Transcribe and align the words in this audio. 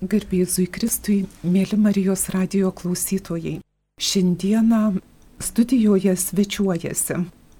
Garbėzui 0.00 0.64
Kristui, 0.72 1.26
mėly 1.44 1.76
Marijos 1.76 2.30
radio 2.32 2.70
klausytojai. 2.72 3.58
Šiandieną 4.00 4.94
studijoje 5.44 6.14
svečiuojasi 6.16 7.18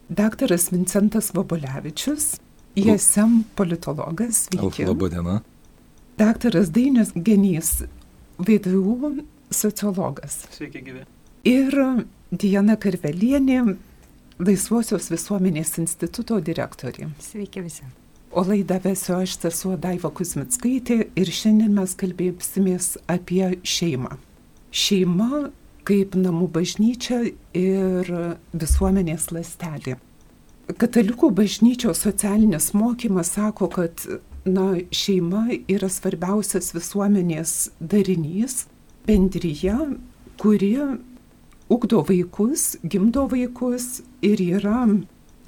daktaras 0.08 0.70
Vincentas 0.72 1.34
Vobolevičius, 1.36 2.38
ISM 2.80 3.42
politologas. 3.54 4.46
Sveiki. 4.48 4.88
Labą 4.88 5.10
dieną. 5.12 5.40
Daktaras 6.16 6.72
Dainis 6.72 7.12
Genys, 7.14 7.82
VDU 8.38 9.20
sociologas. 9.50 10.46
Sveiki, 10.56 10.80
gyvi. 10.80 11.04
Ir 11.44 11.76
Diana 12.32 12.80
Karvelienė, 12.80 13.76
Laisvosios 14.40 15.12
visuomenės 15.12 15.76
instituto 15.76 16.40
direktorė. 16.40 17.12
Sveiki 17.20 17.60
visi. 17.60 17.84
O 18.30 18.44
laidą 18.46 18.76
vesiu 18.84 19.16
aš 19.18 19.32
sesuo 19.42 19.72
Daiva 19.74 20.06
Kusmitskaitė 20.14 21.00
ir 21.18 21.30
šiandien 21.34 21.72
mes 21.74 21.96
kalbėsimės 21.98 22.92
apie 23.10 23.56
šeimą. 23.66 24.12
Šeima 24.70 25.48
kaip 25.88 26.14
namų 26.14 26.46
bažnyčia 26.54 27.24
ir 27.58 28.12
visuomenės 28.54 29.32
lastelė. 29.34 29.96
Katalikų 30.70 31.32
bažnyčios 31.34 32.04
socialinis 32.06 32.70
mokymas 32.78 33.34
sako, 33.34 33.66
kad 33.74 34.06
na, 34.46 34.76
šeima 34.94 35.48
yra 35.66 35.90
svarbiausias 35.90 36.70
visuomenės 36.76 37.72
darinys, 37.82 38.68
bendryje, 39.10 39.74
kuri 40.38 40.76
ugdo 41.66 42.04
vaikus, 42.06 42.76
gimdo 42.86 43.26
vaikus 43.32 44.04
ir 44.22 44.38
yra 44.38 44.84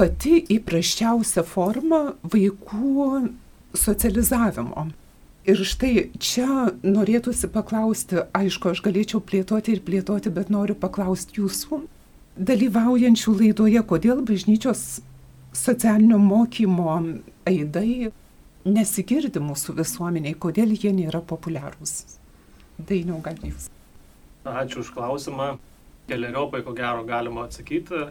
pati 0.03 0.41
įprasčiausia 0.51 1.45
forma 1.47 2.17
vaikų 2.27 3.21
socializavimo. 3.79 4.89
Ir 5.47 5.61
štai 5.67 6.09
čia 6.23 6.73
norėtųsi 6.83 7.51
paklausti, 7.51 8.25
aišku, 8.35 8.73
aš 8.75 8.83
galėčiau 8.83 9.21
plėtoti 9.23 9.77
ir 9.77 9.83
plėtoti, 9.87 10.31
bet 10.35 10.51
noriu 10.55 10.75
paklausti 10.79 11.39
jūsų, 11.39 11.81
dalyvaujančių 12.51 13.35
laidoje, 13.41 13.83
kodėl 13.87 14.25
bažnyčios 14.27 15.03
socialinio 15.55 16.19
mokymo 16.23 16.99
aidai 17.47 18.11
nesigirdi 18.67 19.43
mūsų 19.43 19.77
visuomeniai, 19.79 20.35
kodėl 20.35 20.75
jie 20.75 20.91
nėra 20.95 21.23
populiarūs. 21.23 22.19
Dainiau, 22.79 23.21
gal 23.23 23.39
jūs. 23.43 23.69
Ačiū 24.47 24.83
už 24.83 24.91
klausimą. 24.95 25.53
Keliariopai, 26.11 26.65
ko 26.67 26.75
gero, 26.75 27.07
galima 27.07 27.47
atsakyti. 27.47 28.09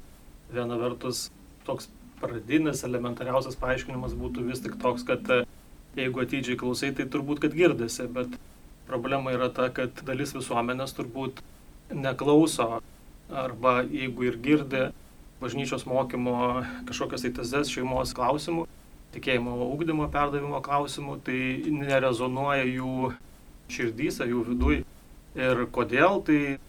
Viena 0.51 0.77
vertus, 0.79 1.29
toks 1.67 1.89
pradinis, 2.21 2.83
elementariausias 2.87 3.57
paaiškinimas 3.61 4.15
būtų 4.17 4.45
vis 4.49 4.61
tik 4.63 4.77
toks, 4.81 5.05
kad 5.07 5.25
e, 5.33 5.41
jeigu 5.97 6.23
atidžiai 6.23 6.59
klausai, 6.59 6.91
tai 6.97 7.07
turbūt, 7.09 7.41
kad 7.43 7.55
girdisi, 7.57 8.05
bet 8.11 8.37
problema 8.87 9.33
yra 9.35 9.49
ta, 9.53 9.69
kad 9.73 10.03
dalis 10.07 10.35
visuomenės 10.35 10.95
turbūt 10.97 11.41
neklauso 11.91 12.81
arba 13.31 13.81
jeigu 13.87 14.27
ir 14.27 14.37
girdi 14.43 14.89
bažnyčios 15.41 15.87
mokymo 15.89 16.35
kažkokias 16.89 17.25
tai 17.25 17.31
tezes 17.39 17.71
šeimos 17.73 18.13
klausimų, 18.15 18.67
tikėjimo 19.15 19.55
ugdymo 19.71 20.07
perdavimo 20.11 20.61
klausimų, 20.63 21.17
tai 21.25 21.39
nerezonuoja 21.73 22.67
jų 22.67 23.13
širdys 23.71 24.21
ar 24.21 24.29
jų 24.31 24.43
viduj. 24.51 24.81
Ir 25.39 25.63
kodėl, 25.71 26.19
tai 26.27 26.59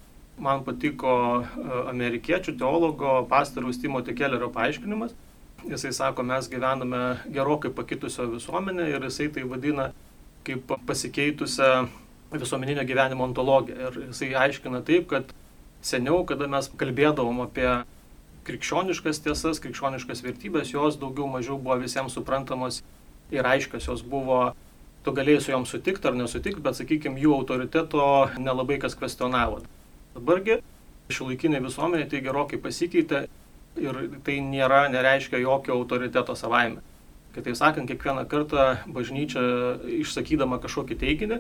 man 0.43 0.65
patiko 0.67 1.13
e, 1.43 1.67
amerikiečių 1.93 2.57
teologo 2.59 3.21
pastoriaus 3.31 3.81
Timothy 3.83 4.15
Kellerio 4.19 4.51
paaiškinimas. 4.55 5.15
Jisai 5.69 5.93
sako, 5.95 6.25
mes 6.27 6.49
gyvename 6.51 7.03
gerokai 7.31 7.71
pakitusio 7.71 8.27
visuomenę 8.33 8.89
ir 8.91 9.05
jisai 9.07 9.29
tai 9.35 9.45
vadina 9.47 9.93
kaip 10.47 10.73
pasikeitusią 10.89 11.87
visuomeninio 12.33 12.83
gyvenimo 12.89 13.25
ontologiją. 13.29 13.91
Ir 13.91 14.01
jisai 14.09 14.33
aiškina 14.47 14.83
taip, 14.87 15.07
kad 15.13 15.31
seniau, 15.87 16.25
kada 16.27 16.49
mes 16.51 16.71
kalbėdavom 16.79 17.45
apie 17.45 17.69
krikščioniškas 18.47 19.23
tiesas, 19.23 19.61
krikščioniškas 19.63 20.25
vertybės, 20.27 20.73
jos 20.75 20.99
daugiau 20.99 21.29
mažiau 21.31 21.61
buvo 21.63 21.79
visiems 21.83 22.17
suprantamos 22.19 22.81
ir 23.31 23.47
aiškios, 23.47 23.87
jos 23.87 24.03
buvo, 24.03 24.41
tu 25.07 25.15
galėjai 25.15 25.45
su 25.45 25.55
jom 25.55 25.69
sutikti 25.69 26.11
ar 26.11 26.19
nesutikti, 26.19 26.63
bet, 26.65 26.79
sakykime, 26.81 27.23
jų 27.23 27.37
autoriteto 27.39 28.03
nelabai 28.43 28.81
kas 28.83 28.99
kvestionavo. 28.99 29.63
Dabargi 30.17 30.61
šiuolaikinė 31.13 31.61
visuomenė 31.65 32.09
tai 32.11 32.21
gerokai 32.25 32.61
pasikeitė 32.63 33.27
ir 33.81 34.01
tai 34.27 34.39
nėra, 34.45 34.87
nereiškia 34.93 35.41
jokio 35.43 35.77
autoriteto 35.79 36.37
savaime. 36.39 36.83
Kitaip 37.33 37.57
sakant, 37.57 37.89
kiekvieną 37.89 38.27
kartą 38.29 38.67
bažnyčia 38.93 39.43
išsakydama 40.03 40.59
kažkokį 40.61 40.99
teiginį, 41.01 41.39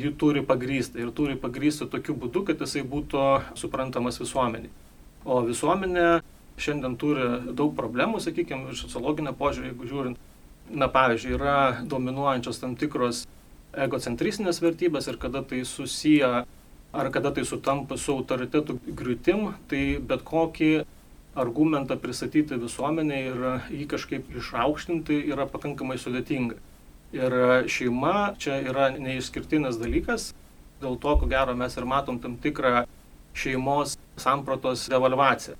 jį 0.00 0.12
turi 0.20 0.42
pagrysti 0.44 1.00
ir 1.00 1.12
turi 1.16 1.36
pagrysti 1.40 1.88
tokiu 1.88 2.16
būdu, 2.16 2.44
kad 2.48 2.60
jisai 2.60 2.82
būtų 2.84 3.24
suprantamas 3.56 4.20
visuomeniai. 4.20 4.72
O 5.24 5.40
visuomenė 5.44 6.20
šiandien 6.60 6.96
turi 7.00 7.26
daug 7.56 7.72
problemų, 7.76 8.20
sakykime, 8.20 8.74
iš 8.74 8.84
sociologinio 8.84 9.32
požiūrį, 9.36 9.72
jeigu 9.72 9.88
žiūrint, 9.88 10.20
na 10.70 10.88
pavyzdžiui, 10.92 11.36
yra 11.38 11.56
dominuojančios 11.88 12.60
tam 12.60 12.76
tikros 12.80 13.24
egocentristinės 13.72 14.60
vertybės 14.62 15.08
ir 15.08 15.16
kada 15.20 15.42
tai 15.46 15.64
susiję 15.64 16.44
ar 16.92 17.10
kada 17.14 17.30
tai 17.34 17.44
sutampa 17.46 17.96
su 17.98 18.16
autoritetų 18.18 18.78
griūtim, 18.98 19.52
tai 19.70 20.00
bet 20.02 20.24
kokį 20.26 20.72
argumentą 21.38 21.96
pristatyti 22.00 22.58
visuomeniai 22.58 23.30
ir 23.30 23.44
jį 23.70 23.86
kažkaip 23.92 24.32
išaukštinti 24.40 25.20
yra 25.30 25.46
pakankamai 25.50 25.98
sudėtinga. 26.02 26.58
Ir 27.14 27.34
šeima 27.70 28.34
čia 28.38 28.58
yra 28.70 28.90
neišskirtinis 28.94 29.78
dalykas, 29.78 30.30
dėl 30.82 30.98
to, 30.98 31.16
ko 31.20 31.30
gero, 31.30 31.54
mes 31.58 31.74
ir 31.76 31.86
matom 31.86 32.18
tam 32.22 32.36
tikrą 32.42 32.84
šeimos 33.34 33.96
sampratos 34.18 34.88
devalvaciją. 34.90 35.56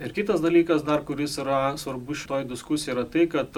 Ir 0.00 0.12
kitas 0.16 0.40
dalykas 0.40 0.84
dar, 0.84 1.02
kuris 1.04 1.36
yra 1.40 1.76
svarbus 1.76 2.22
šitoj 2.22 2.46
diskusijai, 2.48 2.94
yra 2.96 3.04
tai, 3.04 3.26
kad 3.28 3.52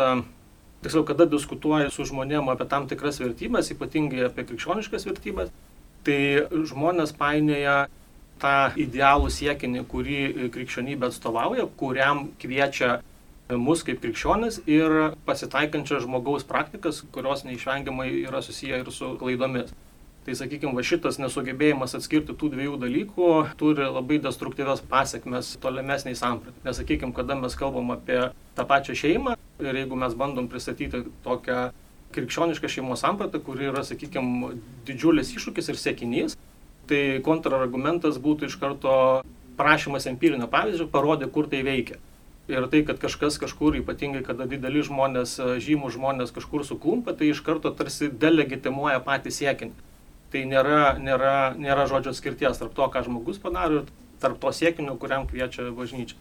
tiksliau, 0.83 1.05
kada 1.07 1.29
diskutuoji 1.31 1.93
su 1.95 2.07
žmonėm 2.11 2.51
apie 2.51 2.67
tam 2.71 2.89
tikras 2.91 3.21
vertybės, 3.23 3.71
ypatingai 3.75 4.25
apie 4.27 4.47
krikščioniškas 4.49 5.07
vertybės, 5.07 5.53
tai 6.07 6.21
žmonės 6.69 7.15
painioja 7.19 7.87
tą 8.43 8.57
idealų 8.81 9.31
siekinį, 9.31 9.85
kurį 9.91 10.21
krikščionybė 10.55 11.09
atstovauja, 11.11 11.69
kuriam 11.79 12.27
kviečia 12.43 12.99
mus 13.59 13.85
kaip 13.87 14.01
krikščionis 14.03 14.63
ir 14.71 15.15
pasitaikančias 15.27 16.05
žmogaus 16.07 16.45
praktikas, 16.49 17.03
kurios 17.15 17.45
neišvengiamai 17.47 18.11
yra 18.23 18.43
susiję 18.43 18.83
ir 18.83 18.93
su 18.93 19.15
klaidomis. 19.21 19.73
Tai 20.23 20.37
sakykime, 20.39 20.71
va 20.79 20.85
šitas 20.87 21.17
nesugebėjimas 21.19 21.97
atskirti 21.99 22.37
tų 22.39 22.53
dviejų 22.53 22.77
dalykų 22.85 23.31
turi 23.59 23.89
labai 23.91 24.21
destruktyvias 24.23 24.83
pasiekmes 24.87 25.57
tolimesniai 25.63 26.15
sampratai. 26.19 26.63
Nes 26.63 26.79
sakykime, 26.79 27.11
kada 27.17 27.35
mes 27.35 27.57
kalbam 27.59 27.91
apie 27.97 28.21
tą 28.55 28.67
pačią 28.71 28.95
šeimą 29.01 29.35
ir 29.65 29.81
jeigu 29.81 29.99
mes 29.99 30.15
bandom 30.15 30.47
pristatyti 30.51 31.03
tokią 31.27 31.73
krikščioniška 32.15 32.71
šeimos 32.71 33.03
samprata, 33.05 33.41
kuri 33.43 33.69
yra, 33.71 33.85
sakykime, 33.87 34.55
didžiulis 34.89 35.33
iššūkis 35.37 35.73
ir 35.73 35.81
sėkinys, 35.81 36.39
tai 36.91 37.21
kontrargumentas 37.25 38.19
būtų 38.23 38.49
iš 38.51 38.57
karto 38.61 38.95
prašymas 39.59 40.09
empirinio 40.11 40.49
pavyzdžio, 40.51 40.89
parodė, 40.93 41.29
kur 41.33 41.49
tai 41.51 41.63
veikia. 41.67 41.99
Ir 42.51 42.67
tai, 42.73 42.83
kad 42.83 42.99
kažkas 42.99 43.39
kažkur, 43.39 43.77
ypatingai 43.79 44.25
kada 44.27 44.49
dideli 44.51 44.83
žmonės, 44.83 45.37
žymų 45.63 45.93
žmonės 45.95 46.35
kažkur 46.35 46.67
suklumpa, 46.67 47.15
tai 47.15 47.31
iš 47.31 47.41
karto 47.47 47.71
tarsi 47.71 48.11
delegitimuoja 48.11 48.99
patį 49.05 49.33
siekinį. 49.39 49.91
Tai 50.33 50.43
nėra, 50.49 50.81
nėra, 50.99 51.37
nėra 51.61 51.87
žodžio 51.91 52.17
skirties 52.17 52.59
tarp 52.59 52.75
to, 52.75 52.89
ką 52.89 53.05
žmogus 53.07 53.39
padaro 53.39 53.83
ir 53.83 53.93
tarp 54.23 54.41
to 54.43 54.51
siekinio, 54.57 54.97
kuriam 54.99 55.29
kviečia 55.31 55.71
bažnyčia. 55.77 56.19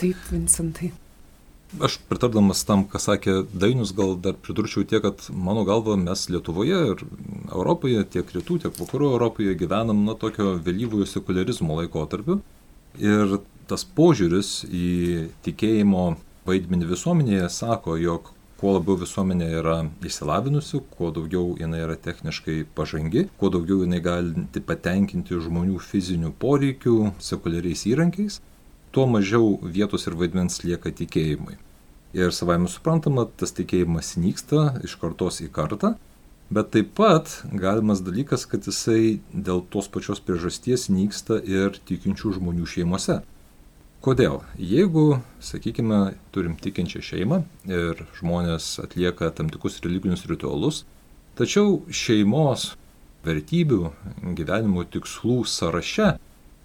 Taip, 0.00 0.18
Vincentai. 0.32 0.90
Aš 1.78 2.00
pritardamas 2.10 2.64
tam, 2.66 2.82
ką 2.90 2.98
sakė 2.98 3.34
Dainius, 3.54 3.92
gal 3.94 4.16
dar 4.18 4.34
pridurčiau 4.34 4.82
tiek, 4.82 5.04
kad 5.04 5.22
mano 5.30 5.62
galva 5.68 5.94
mes 5.94 6.24
Lietuvoje 6.26 6.80
ir 6.92 7.04
Europoje, 7.52 8.02
tiek 8.10 8.32
rytų, 8.34 8.56
tiek 8.64 8.74
vakarų 8.74 9.12
Europoje 9.12 9.54
gyvenam 9.54 10.02
nuo 10.02 10.16
tokio 10.18 10.56
vėlyvojo 10.66 11.06
sekularizmo 11.06 11.78
laikotarpiu. 11.78 12.40
Ir 12.98 13.38
tas 13.70 13.86
požiūris 13.86 14.64
į 14.66 14.90
tikėjimo 15.46 16.08
vaidmenį 16.50 16.90
visuomenėje 16.90 17.46
sako, 17.54 17.94
jog 18.02 18.32
kuo 18.60 18.74
labiau 18.74 18.98
visuomenė 19.00 19.52
yra 19.60 19.78
išsilavinusi, 20.04 20.82
kuo 20.96 21.14
daugiau 21.14 21.54
jinai 21.60 21.84
yra 21.86 21.94
techniškai 21.96 22.64
pažangi, 22.76 23.28
kuo 23.40 23.48
daugiau 23.54 23.84
jinai 23.86 24.02
gali 24.04 24.62
patenkinti 24.66 25.38
žmonių 25.46 25.78
fizinių 25.86 26.34
poreikių 26.42 26.96
sekuliariais 27.30 27.86
įrankiais, 27.94 28.40
tuo 28.90 29.06
mažiau 29.06 29.58
vietos 29.62 30.06
ir 30.06 30.16
vaidmens 30.18 30.62
lieka 30.64 30.90
tikėjimui. 30.90 31.58
Ir 32.16 32.32
savai 32.34 32.58
suprantama, 32.66 33.28
tas 33.38 33.54
tikėjimas 33.54 34.16
nyksta 34.18 34.80
iš 34.82 34.96
kartos 34.98 35.38
į 35.44 35.50
kartą, 35.54 35.94
bet 36.50 36.72
taip 36.74 36.90
pat 36.98 37.30
galimas 37.54 38.02
dalykas, 38.02 38.46
kad 38.50 38.66
jisai 38.66 39.20
dėl 39.30 39.62
tos 39.70 39.86
pačios 39.86 40.18
priežasties 40.18 40.88
nyksta 40.90 41.38
ir 41.38 41.78
tikinčių 41.86 42.34
žmonių 42.40 42.66
šeimose. 42.66 43.20
Kodėl? 44.00 44.40
Jeigu, 44.56 45.20
sakykime, 45.44 46.16
turim 46.32 46.56
tikinčią 46.56 47.02
šeimą 47.04 47.42
ir 47.68 48.06
žmonės 48.18 48.78
atlieka 48.82 49.28
tam 49.36 49.52
tikrus 49.52 49.78
religinius 49.84 50.24
ritualus, 50.26 50.82
tačiau 51.38 51.82
šeimos 51.92 52.72
vertybių, 53.28 53.92
gyvenimo 54.38 54.86
tikslų 54.88 55.44
sąraše 55.44 56.14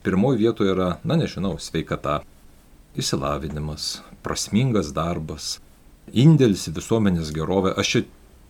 pirmoji 0.06 0.44
vietoje 0.44 0.74
yra, 0.76 0.90
na 1.04 1.18
nežinau, 1.20 1.56
sveikata, 1.60 2.20
išsilavinimas, 2.96 4.04
prasmingas 4.26 4.92
darbas, 4.96 5.58
indėlis 6.14 6.68
į 6.70 6.76
visuomenės 6.78 7.34
gerovę. 7.36 7.74
Aš 7.82 7.92
čia 7.92 8.04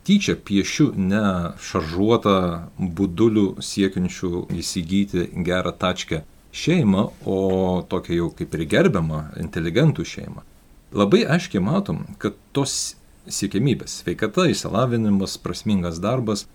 tyčia 0.05 0.35
piešiu 0.37 0.91
ne 0.99 1.23
šaržuotą 1.65 2.35
budulių 2.77 3.47
siekiančių 3.63 4.45
įsigyti 4.59 5.29
gerą 5.47 5.73
tačkę 5.73 6.21
šeimą, 6.55 7.07
o 7.25 7.39
tokia 7.89 8.19
jau 8.19 8.29
kaip 8.35 8.53
ir 8.55 8.67
gerbiamą 8.75 9.23
inteligentų 9.41 10.05
šeimą. 10.07 10.45
Labai 10.95 11.23
aiškiai 11.35 11.63
matom, 11.63 12.05
kad 12.21 12.37
tos 12.55 12.95
siekiamybės- 13.25 13.95
sveikata, 14.03 14.45
išsilavinimas, 14.51 15.39
prasmingas 15.41 15.99
darbas 15.99 16.45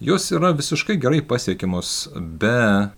jos 0.00 0.30
yra 0.30 0.52
visiškai 0.54 0.96
gerai 1.00 1.22
pasiekiamos 1.26 2.08
be 2.14 2.90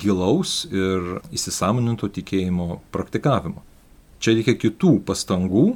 gilaus 0.00 0.62
ir 0.70 1.18
įsisamoninto 1.34 2.08
tikėjimo 2.12 2.80
praktikavimo. 2.94 3.62
Čia 4.22 4.36
reikia 4.38 4.54
kitų 4.54 5.00
pastangų 5.06 5.66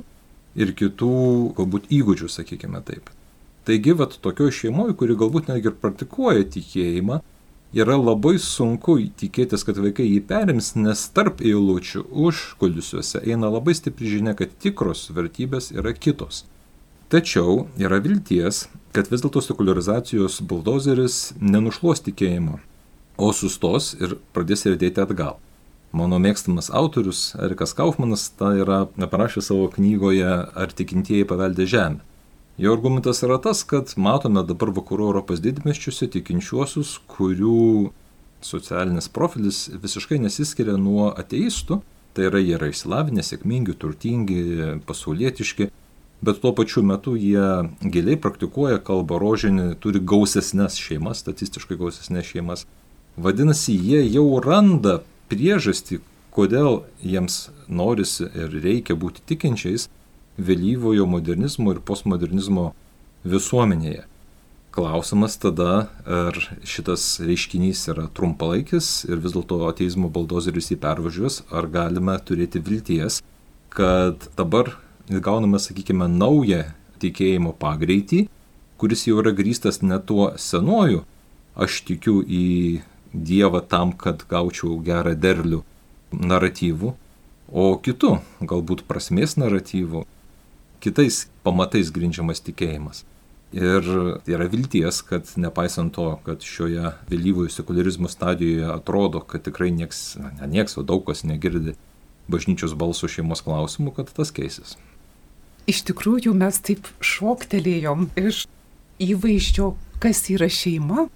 ir 0.56 0.72
kitų 0.78 1.12
galbūt 1.58 1.90
įgūdžių, 1.92 2.30
sakykime 2.32 2.80
taip. 2.86 3.10
Taigi, 3.66 3.96
vat 3.98 4.14
tokioje 4.22 4.54
šeimoje, 4.60 4.94
kuri 4.94 5.16
galbūt 5.18 5.50
netgi 5.50 5.72
ir 5.72 5.80
praktikuoja 5.82 6.46
tikėjimą, 6.54 7.18
yra 7.74 7.96
labai 7.98 8.36
sunku 8.38 9.00
tikėtis, 9.18 9.64
kad 9.66 9.80
vaikai 9.82 10.06
jį 10.06 10.20
perims, 10.28 10.74
nes 10.78 11.02
tarp 11.10 11.42
eilučių 11.42 12.04
užkulisiuose 12.26 13.24
eina 13.26 13.50
labai 13.50 13.74
stipri 13.74 14.12
žinia, 14.12 14.36
kad 14.38 14.54
tikros 14.62 15.08
vertybės 15.10 15.72
yra 15.74 15.92
kitos. 15.92 16.44
Tačiau 17.10 17.66
yra 17.78 17.98
vilties, 18.02 18.64
kad 18.94 19.10
vis 19.10 19.22
dėlto 19.22 19.42
sekularizacijos 19.44 20.40
buldozeris 20.46 21.34
nenušluos 21.38 22.02
tikėjimo, 22.06 22.60
o 23.16 23.32
sustos 23.32 23.94
ir 24.00 24.16
pradės 24.36 24.66
riedėti 24.68 25.02
atgal. 25.02 25.38
Mano 25.96 26.18
mėgstamas 26.20 26.68
autorius 26.74 27.30
Erikas 27.40 27.72
Kaufmanas 27.76 28.28
tą 28.36 28.52
yra 28.60 28.84
parašę 29.08 29.40
savo 29.40 29.70
knygoje 29.72 30.28
Ar 30.52 30.72
tikintieji 30.76 31.28
paveldė 31.28 31.66
žemę. 31.66 32.02
Jo 32.58 32.72
argumentas 32.72 33.20
yra 33.24 33.36
tas, 33.42 33.62
kad 33.68 33.92
matome 34.00 34.40
dabar 34.48 34.70
vakarų 34.72 35.10
Europos 35.10 35.42
didmeščiuose 35.44 36.08
tikinčiuosius, 36.14 36.94
kurių 37.12 37.90
socialinis 38.40 39.10
profilis 39.12 39.66
visiškai 39.82 40.16
nesiskiria 40.22 40.78
nuo 40.80 41.10
ateistų, 41.12 41.82
tai 42.16 42.30
yra 42.30 42.40
jie 42.40 42.54
yra 42.56 42.70
išsilavinę, 42.72 43.24
sėkmingi, 43.24 43.76
turtingi, 43.76 44.40
pasaulietiški, 44.88 45.68
bet 46.24 46.40
tuo 46.40 46.54
pačiu 46.56 46.80
metu 46.80 47.12
jie 47.20 47.44
giliai 47.84 48.16
praktikuoja 48.16 48.80
kalbą 48.80 49.20
rožinį, 49.20 49.74
turi 49.84 50.00
gausesnės 50.00 50.80
šeimas, 50.80 51.20
statistiškai 51.24 51.76
gausesnės 51.80 52.32
šeimas. 52.32 52.64
Vadinasi, 53.16 53.72
jie 53.72 54.02
jau 54.12 54.26
randa 54.44 55.00
priežastį, 55.30 56.02
kodėl 56.36 56.82
jiems 57.00 57.46
norisi 57.68 58.26
ir 58.28 58.52
reikia 58.60 58.96
būti 58.98 59.24
tikinčiais 59.24 59.88
vėlyvojo 60.36 61.06
modernizmo 61.08 61.72
ir 61.72 61.80
postmodernizmo 61.80 62.74
visuomenėje. 63.24 64.04
Klausimas 64.76 65.38
tada, 65.40 65.88
ar 66.04 66.36
šitas 66.68 67.06
reiškinys 67.24 67.86
yra 67.94 68.10
trumpalaikis 68.12 69.06
ir 69.08 69.22
vis 69.24 69.32
dėlto 69.32 69.62
ateizmo 69.70 70.10
baldozeris 70.12 70.68
jį 70.68 70.76
pervažiuos, 70.82 71.38
ar 71.48 71.70
galime 71.72 72.18
turėti 72.20 72.60
vilties, 72.60 73.22
kad 73.72 74.28
dabar 74.36 74.74
gauname, 75.08 75.56
sakykime, 75.56 76.10
naują 76.12 76.66
tikėjimo 77.00 77.54
pagreitį, 77.56 78.26
kuris 78.76 79.06
jau 79.08 79.22
yra 79.22 79.32
grįstas 79.32 79.80
ne 79.80 79.96
tuo 80.04 80.34
senuoju, 80.36 81.06
aš 81.56 81.80
tikiu 81.88 82.20
į 82.20 82.44
Dievą 83.16 83.62
tam, 83.64 83.94
kad 83.96 84.26
gaučiau 84.28 84.76
gerą 84.84 85.14
derlių 85.16 85.62
naratyvų, 86.12 86.92
o 87.48 87.66
kitų, 87.80 88.16
galbūt 88.44 88.84
prasmės 88.88 89.36
naratyvų, 89.40 90.04
kitais 90.84 91.26
pamatais 91.46 91.92
grindžiamas 91.94 92.42
tikėjimas. 92.44 93.04
Ir 93.56 93.86
yra 94.26 94.48
vilties, 94.50 94.98
kad 95.06 95.28
nepaisant 95.38 95.94
to, 95.94 96.08
kad 96.26 96.42
šioje 96.44 96.92
vėlyvojo 97.08 97.52
sekularizmo 97.54 98.10
stadijoje 98.10 98.66
atrodo, 98.74 99.22
kad 99.22 99.46
tikrai 99.46 99.70
nieks, 99.72 100.18
ne 100.18 100.50
nieks, 100.50 100.76
o 100.76 100.84
daug 100.84 101.06
kas 101.06 101.22
negirdi 101.24 101.76
bažnyčios 102.28 102.74
balsų 102.76 103.08
šeimos 103.16 103.44
klausimų, 103.46 103.94
kad 103.96 104.10
tas 104.12 104.34
keisis. 104.34 104.74
Iš 105.70 105.84
tikrųjų 105.88 106.34
mes 106.36 106.58
taip 106.62 106.90
šoktelėjom 107.02 108.10
iš 108.18 108.44
įvaizdžio, 109.02 109.72
kas 110.02 110.26
yra 110.34 110.50
šeima 110.50 111.06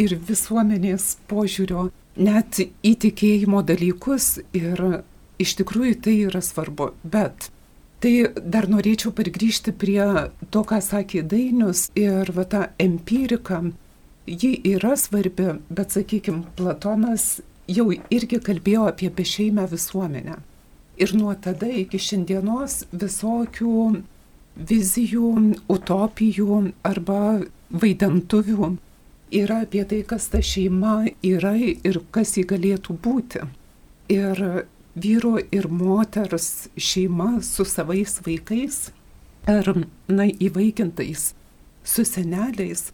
ir 0.00 0.16
visuomenės 0.28 1.16
požiūrio 1.30 1.88
net 2.16 2.60
įtikėjimo 2.86 3.62
dalykus 3.66 4.38
ir 4.54 4.80
iš 5.42 5.56
tikrųjų 5.60 5.98
tai 6.04 6.14
yra 6.28 6.42
svarbu. 6.44 6.92
Bet 7.02 7.50
tai 8.02 8.28
dar 8.38 8.68
norėčiau 8.70 9.14
pargrįžti 9.16 9.74
prie 9.74 10.04
to, 10.50 10.62
ką 10.62 10.80
sakė 10.84 11.24
Dainius 11.26 11.88
ir 11.98 12.30
va 12.36 12.44
ta 12.44 12.68
empirika. 12.78 13.62
Ji 14.26 14.54
yra 14.64 14.94
svarbi, 14.96 15.58
bet 15.68 15.92
sakykime, 15.92 16.46
Platonas 16.56 17.42
jau 17.68 17.90
irgi 17.92 18.40
kalbėjo 18.40 18.88
apie 18.88 19.10
bešeimę 19.12 19.66
visuomenę. 19.68 20.38
Ir 20.96 21.12
nuo 21.18 21.34
tada 21.34 21.68
iki 21.68 21.98
šiandienos 21.98 22.84
visokių 22.94 23.76
vizijų, 24.54 25.30
utopijų 25.74 26.58
arba 26.86 27.20
vaidentuvių 27.74 28.70
yra 29.34 29.62
apie 29.64 29.84
tai, 29.88 30.02
kas 30.06 30.28
ta 30.32 30.40
šeima 30.42 31.08
yra 31.26 31.54
ir 31.58 32.00
kas 32.14 32.36
ji 32.38 32.46
galėtų 32.48 32.96
būti. 33.04 33.44
Ir 34.12 34.64
vyro 34.94 35.38
ir 35.50 35.68
moters 35.68 36.68
šeima 36.76 37.40
su 37.42 37.64
savais 37.66 38.20
vaikais 38.24 38.90
ar, 39.50 39.70
na, 40.08 40.28
įvaikintais, 40.28 41.32
su 41.84 42.04
seneliais. 42.08 42.90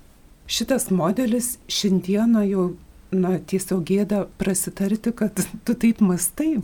Šitas 0.51 0.89
modelis 0.91 1.59
šiandieną 1.71 2.43
jau, 2.49 2.67
na, 3.15 3.37
tiesiog 3.39 3.85
gėda 3.87 4.25
prasitarti, 4.41 5.13
kad 5.15 5.39
tu 5.65 5.75
taip 5.75 6.03
mastai. 6.03 6.59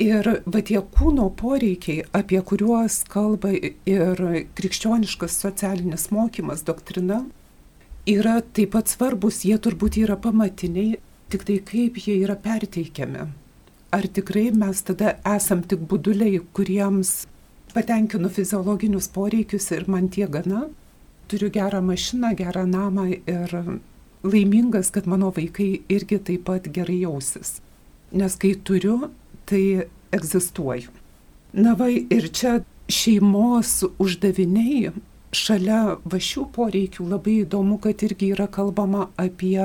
Ir 0.00 0.28
va 0.48 0.62
tie 0.64 0.78
kūno 0.80 1.26
poreikiai, 1.36 2.06
apie 2.16 2.40
kuriuos 2.40 3.02
kalba 3.12 3.50
ir 3.52 4.22
krikščioniškas 4.56 5.34
socialinis 5.42 6.08
mokymas, 6.14 6.62
doktrina, 6.64 7.26
yra 8.08 8.40
taip 8.40 8.72
pat 8.74 8.88
svarbus, 8.88 9.42
jie 9.44 9.58
turbūt 9.58 9.98
yra 10.00 10.16
pamatiniai, 10.20 10.98
tik 11.30 11.44
tai 11.46 11.58
kaip 11.64 11.98
jie 12.00 12.16
yra 12.24 12.36
perteikiami. 12.36 13.28
Ar 13.90 14.06
tikrai 14.06 14.50
mes 14.54 14.82
tada 14.86 15.16
esam 15.26 15.62
tik 15.66 15.82
buduliai, 15.90 16.40
kuriems 16.54 17.26
patenkinu 17.74 18.30
fiziologinius 18.30 19.10
poreikius 19.14 19.70
ir 19.74 19.86
man 19.90 20.08
tie 20.08 20.26
gana, 20.30 20.68
turiu 21.30 21.50
gerą 21.50 21.82
mašiną, 21.82 22.34
gerą 22.38 22.66
namą 22.66 23.08
ir 23.14 23.54
laimingas, 24.22 24.90
kad 24.90 25.06
mano 25.06 25.30
vaikai 25.34 25.82
irgi 25.88 26.18
taip 26.18 26.44
pat 26.46 26.66
gerai 26.72 27.00
jausis. 27.02 27.60
Nes 28.12 28.36
kai 28.36 28.54
turiu, 28.54 29.10
tai 29.46 29.86
egzistuoju. 30.14 30.90
Na 31.52 31.74
va 31.78 31.88
ir 31.90 32.28
čia 32.30 32.60
šeimos 32.90 33.84
uždaviniai 34.02 34.90
šalia 35.34 35.96
va 36.04 36.18
šių 36.20 36.46
poreikių 36.54 37.06
labai 37.10 37.40
įdomu, 37.44 37.78
kad 37.82 38.02
irgi 38.06 38.32
yra 38.34 38.48
kalbama 38.50 39.08
apie 39.20 39.58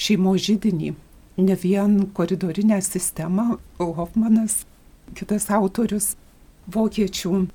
šeimos 0.00 0.42
žydinį, 0.46 0.94
ne 1.40 1.56
vien 1.62 1.96
koridorinę 2.16 2.80
sistemą. 2.82 3.58
Hoffmanas, 3.78 4.64
kitas 5.14 5.48
autorius 5.50 6.14
vokiečių, 6.70 7.46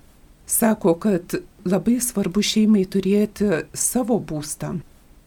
sako, 0.46 0.96
kad 1.02 1.40
labai 1.66 2.00
svarbu 2.02 2.44
šeimai 2.46 2.86
turėti 2.86 3.66
savo 3.74 4.20
būstą, 4.20 4.76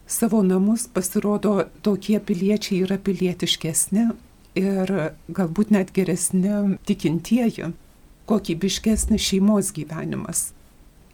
savo 0.06 0.42
namus, 0.46 0.86
pasirodo, 0.92 1.68
tokie 1.82 2.18
piliečiai 2.20 2.84
yra 2.86 2.98
pilietiškesni, 2.98 4.08
ir 4.58 4.92
galbūt 5.28 5.72
net 5.74 5.92
geresni 5.94 6.78
tikintieji, 6.88 7.72
kokybiškesnis 8.28 9.24
šeimos 9.30 9.72
gyvenimas. 9.76 10.52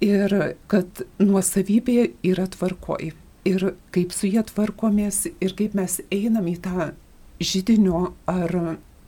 Ir 0.04 0.32
kad 0.68 1.04
nuosavybė 1.22 2.10
yra 2.26 2.44
tvarkoj. 2.52 3.12
Ir 3.48 3.62
kaip 3.94 4.12
su 4.16 4.28
jie 4.28 4.42
tvarkomės 4.48 5.26
ir 5.32 5.54
kaip 5.56 5.76
mes 5.76 6.00
einam 6.12 6.48
į 6.48 6.58
tą 6.64 6.90
žydinio 7.40 8.12
ar 8.28 8.54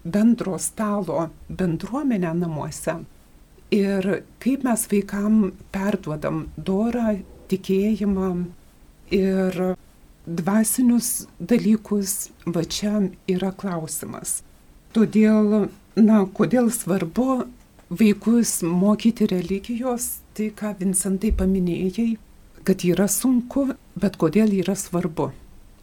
bendro 0.04 0.58
stalo 0.58 1.30
bendruomenę 1.48 2.34
namuose. 2.34 2.98
Ir 3.74 4.22
kaip 4.40 4.64
mes 4.64 4.86
vaikam 4.92 5.40
perduodam 5.74 6.46
dorą, 6.56 7.16
tikėjimą 7.50 8.30
ir 9.14 9.76
dvasinius 10.26 11.26
dalykus, 11.38 12.30
va 12.46 12.62
čia 12.64 13.00
yra 13.30 13.52
klausimas. 13.54 14.40
Todėl, 14.94 15.68
na, 15.96 16.22
kodėl 16.26 16.70
svarbu 16.74 17.46
vaikus 17.90 18.62
mokyti 18.62 19.28
religijos, 19.30 20.20
tai 20.36 20.50
ką 20.52 20.74
Vincentai 20.80 21.32
paminėjai, 21.32 22.16
kad 22.66 22.84
yra 22.84 23.06
sunku, 23.08 23.70
bet 23.96 24.18
kodėl 24.20 24.52
yra 24.60 24.76
svarbu. 24.76 25.32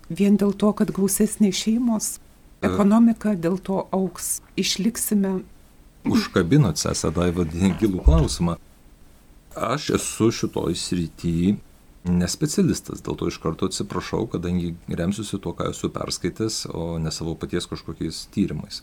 vien 0.10 0.38
dėl 0.38 0.53
to, 0.53 0.69
kad 0.77 0.91
gausesnės 0.93 1.55
šeimos, 1.55 2.19
ekonomika 2.62 3.33
dėl 3.36 3.57
to 3.57 3.88
auks, 3.91 4.41
išliksime. 4.60 5.41
Užkabinot, 6.05 6.77
sesę 6.77 7.12
Daiva, 7.15 7.45
gilų 7.79 8.03
klausimą. 8.03 8.57
Aš 9.55 9.89
esu 9.98 10.29
šitoj 10.31 10.75
srity 10.75 11.55
nespecialistas, 12.03 13.01
dėl 13.01 13.15
to 13.15 13.29
iš 13.31 13.39
karto 13.39 13.69
atsiprašau, 13.69 14.25
kadangi 14.27 14.74
remsiuosi 14.89 15.39
tuo, 15.39 15.53
ką 15.55 15.69
esu 15.72 15.89
perskaitęs, 15.93 16.65
o 16.74 16.98
ne 17.00 17.13
savo 17.15 17.36
paties 17.39 17.69
kažkokiais 17.69 18.25
tyrimais. 18.33 18.81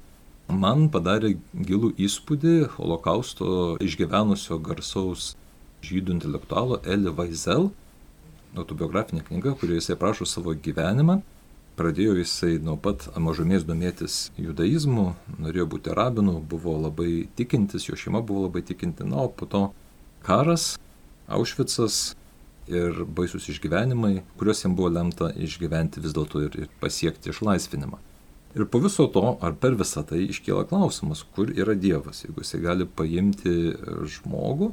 Man 0.50 0.88
padarė 0.90 1.36
gilų 1.54 1.92
įspūdį 2.00 2.54
holokausto 2.78 3.76
išgyvenusio 3.84 4.58
garsaus 4.58 5.34
žydų 5.87 6.16
intelektualo 6.18 6.80
Eli 6.84 7.12
Vaizel 7.14 7.70
autobiografinė 8.58 9.22
knyga, 9.26 9.54
kurioje 9.58 9.82
jisai 9.82 9.99
prašo 10.00 10.26
savo 10.26 10.54
gyvenimą. 10.54 11.20
Pradėjo 11.78 12.16
jisai 12.18 12.58
nuo 12.60 12.75
pat 12.76 13.06
mažumės 13.16 13.64
domėtis 13.64 14.28
judaizmu, 14.40 15.14
norėjo 15.40 15.68
būti 15.70 15.94
rabinu, 15.96 16.40
buvo 16.42 16.75
labai 16.76 17.28
tikintis, 17.38 17.87
jo 17.88 17.96
šeima 17.96 18.20
buvo 18.26 18.49
labai 18.49 18.64
tikinti, 18.66 19.06
na, 19.08 19.25
o 19.25 19.30
po 19.32 19.49
to 19.49 19.62
karas, 20.26 20.75
Aušvicas 21.30 22.16
ir 22.66 23.04
baisus 23.06 23.44
išgyvenimai, 23.52 24.25
kuriuos 24.38 24.64
jam 24.64 24.75
buvo 24.75 24.90
lemta 24.90 25.28
išgyventi 25.30 26.02
vis 26.02 26.14
dėlto 26.16 26.42
ir, 26.42 26.56
ir 26.64 26.72
pasiekti 26.82 27.30
išlaisvinimą. 27.30 28.00
Ir 28.58 28.66
po 28.66 28.80
viso 28.82 29.06
to, 29.14 29.37
ar 29.38 29.54
per 29.62 29.76
visą 29.78 30.02
tai 30.06 30.25
iškyla 30.26 30.64
klausimas, 30.66 31.22
kur 31.37 31.52
yra 31.54 31.76
Dievas, 31.78 32.25
jeigu 32.25 32.42
jisai 32.42 32.58
gali 32.64 32.87
paimti 32.99 33.54
žmogų, 34.16 34.72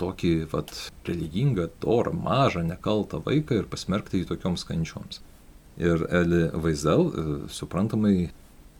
tokį 0.00 0.34
vat, 0.52 0.72
religingą, 1.08 1.68
torą, 1.82 2.12
mažą, 2.16 2.64
nekaltą 2.66 3.20
vaiką 3.26 3.60
ir 3.60 3.68
pasmerkti 3.70 4.22
jį 4.22 4.30
tokioms 4.32 4.66
kančioms. 4.68 5.20
Ir 5.80 6.04
Eli 6.12 6.46
Vaizel, 6.52 7.06
e, 7.08 7.26
suprantamai, 7.52 8.30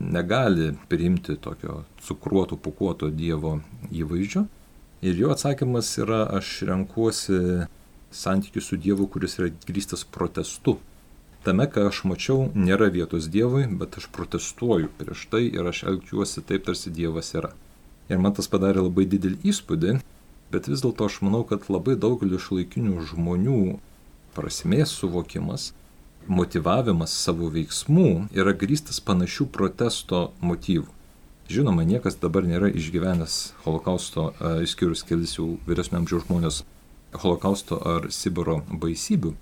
negali 0.00 0.72
priimti 0.88 1.36
tokio 1.36 1.84
cukruoto, 2.00 2.56
pukuoto 2.56 3.10
Dievo 3.10 3.60
įvaizdžio. 3.92 4.46
Ir 5.00 5.16
jo 5.16 5.30
atsakymas 5.32 5.92
yra, 6.00 6.26
aš 6.36 6.62
renkuosi 6.68 7.66
santykių 8.12 8.62
su 8.64 8.76
Dievu, 8.76 9.06
kuris 9.08 9.38
yra 9.38 9.50
grįstas 9.68 10.04
protestu. 10.04 10.78
Tame, 11.44 11.64
ką 11.72 11.86
aš 11.88 12.02
mačiau, 12.04 12.50
nėra 12.52 12.90
vietos 12.92 13.30
Dievui, 13.32 13.64
bet 13.80 13.96
aš 13.96 14.10
protestuoju 14.12 14.90
prieš 14.98 15.24
tai 15.32 15.46
ir 15.48 15.68
aš 15.70 15.86
elgiuosi 15.88 16.44
taip, 16.44 16.66
tarsi 16.66 16.92
Dievas 16.92 17.32
yra. 17.32 17.54
Ir 18.12 18.20
man 18.20 18.34
tas 18.36 18.50
padarė 18.50 18.84
labai 18.84 19.06
didelį 19.08 19.38
įspūdį, 19.52 19.94
bet 20.52 20.68
vis 20.70 20.82
dėlto 20.84 21.06
aš 21.06 21.20
manau, 21.24 21.42
kad 21.46 21.68
labai 21.70 21.96
daugelį 21.98 22.40
šiuolaikinių 22.42 23.04
žmonių 23.12 23.60
prasmės 24.34 24.94
suvokimas, 25.00 25.72
motivavimas 26.30 27.14
savo 27.24 27.50
veiksmų 27.50 28.30
yra 28.36 28.54
grįstas 28.54 29.00
panašių 29.02 29.46
protesto 29.54 30.30
motyvų. 30.42 30.88
Žinoma, 31.50 31.82
niekas 31.82 32.14
dabar 32.22 32.46
nėra 32.46 32.68
išgyvenęs 32.70 33.36
holokausto, 33.64 34.28
išskyrus 34.62 35.02
kelis 35.06 35.34
jau 35.34 35.56
vyresnio 35.66 35.98
amžiaus 35.98 36.28
žmonės, 36.28 36.60
holokausto 37.24 37.80
ar 37.82 38.06
Sibiro 38.14 38.60
baisybių, 38.70 39.32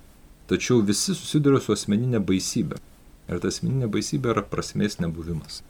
tačiau 0.48 0.80
visi 0.80 1.12
susiduria 1.12 1.60
su 1.60 1.74
asmeninė 1.76 2.22
baisybė. 2.24 2.80
Ir 3.28 3.42
ta 3.42 3.50
asmeninė 3.52 3.90
baisybė 3.92 4.32
yra 4.32 4.44
prasmės 4.48 4.96
nebuvimas. 5.02 5.60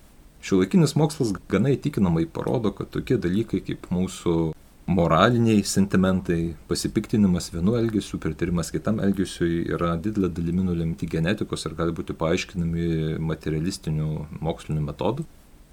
Šiuolaikinis 0.46 0.94
mokslas 0.94 1.32
gana 1.50 1.72
įtikinamai 1.74 2.28
parodo, 2.30 2.70
kad 2.70 2.92
tokie 2.94 3.18
dalykai 3.18 3.58
kaip 3.66 3.90
mūsų 3.90 4.52
moraliniai 4.88 5.62
sentimentai, 5.64 6.54
pasipiktinimas 6.68 7.50
vienu 7.52 7.76
elgesiu, 7.76 8.18
pritarimas 8.22 8.72
kitam 8.72 9.02
elgesiui 9.04 9.66
yra 9.68 9.92
didelė 10.00 10.30
dalimi 10.32 10.64
nulemti 10.64 11.08
genetikos 11.12 11.66
ir 11.68 11.76
gali 11.76 11.92
būti 11.96 12.16
paaiškinami 12.16 13.18
materialistinių 13.20 14.08
mokslinių 14.40 14.86
metodų. 14.86 15.28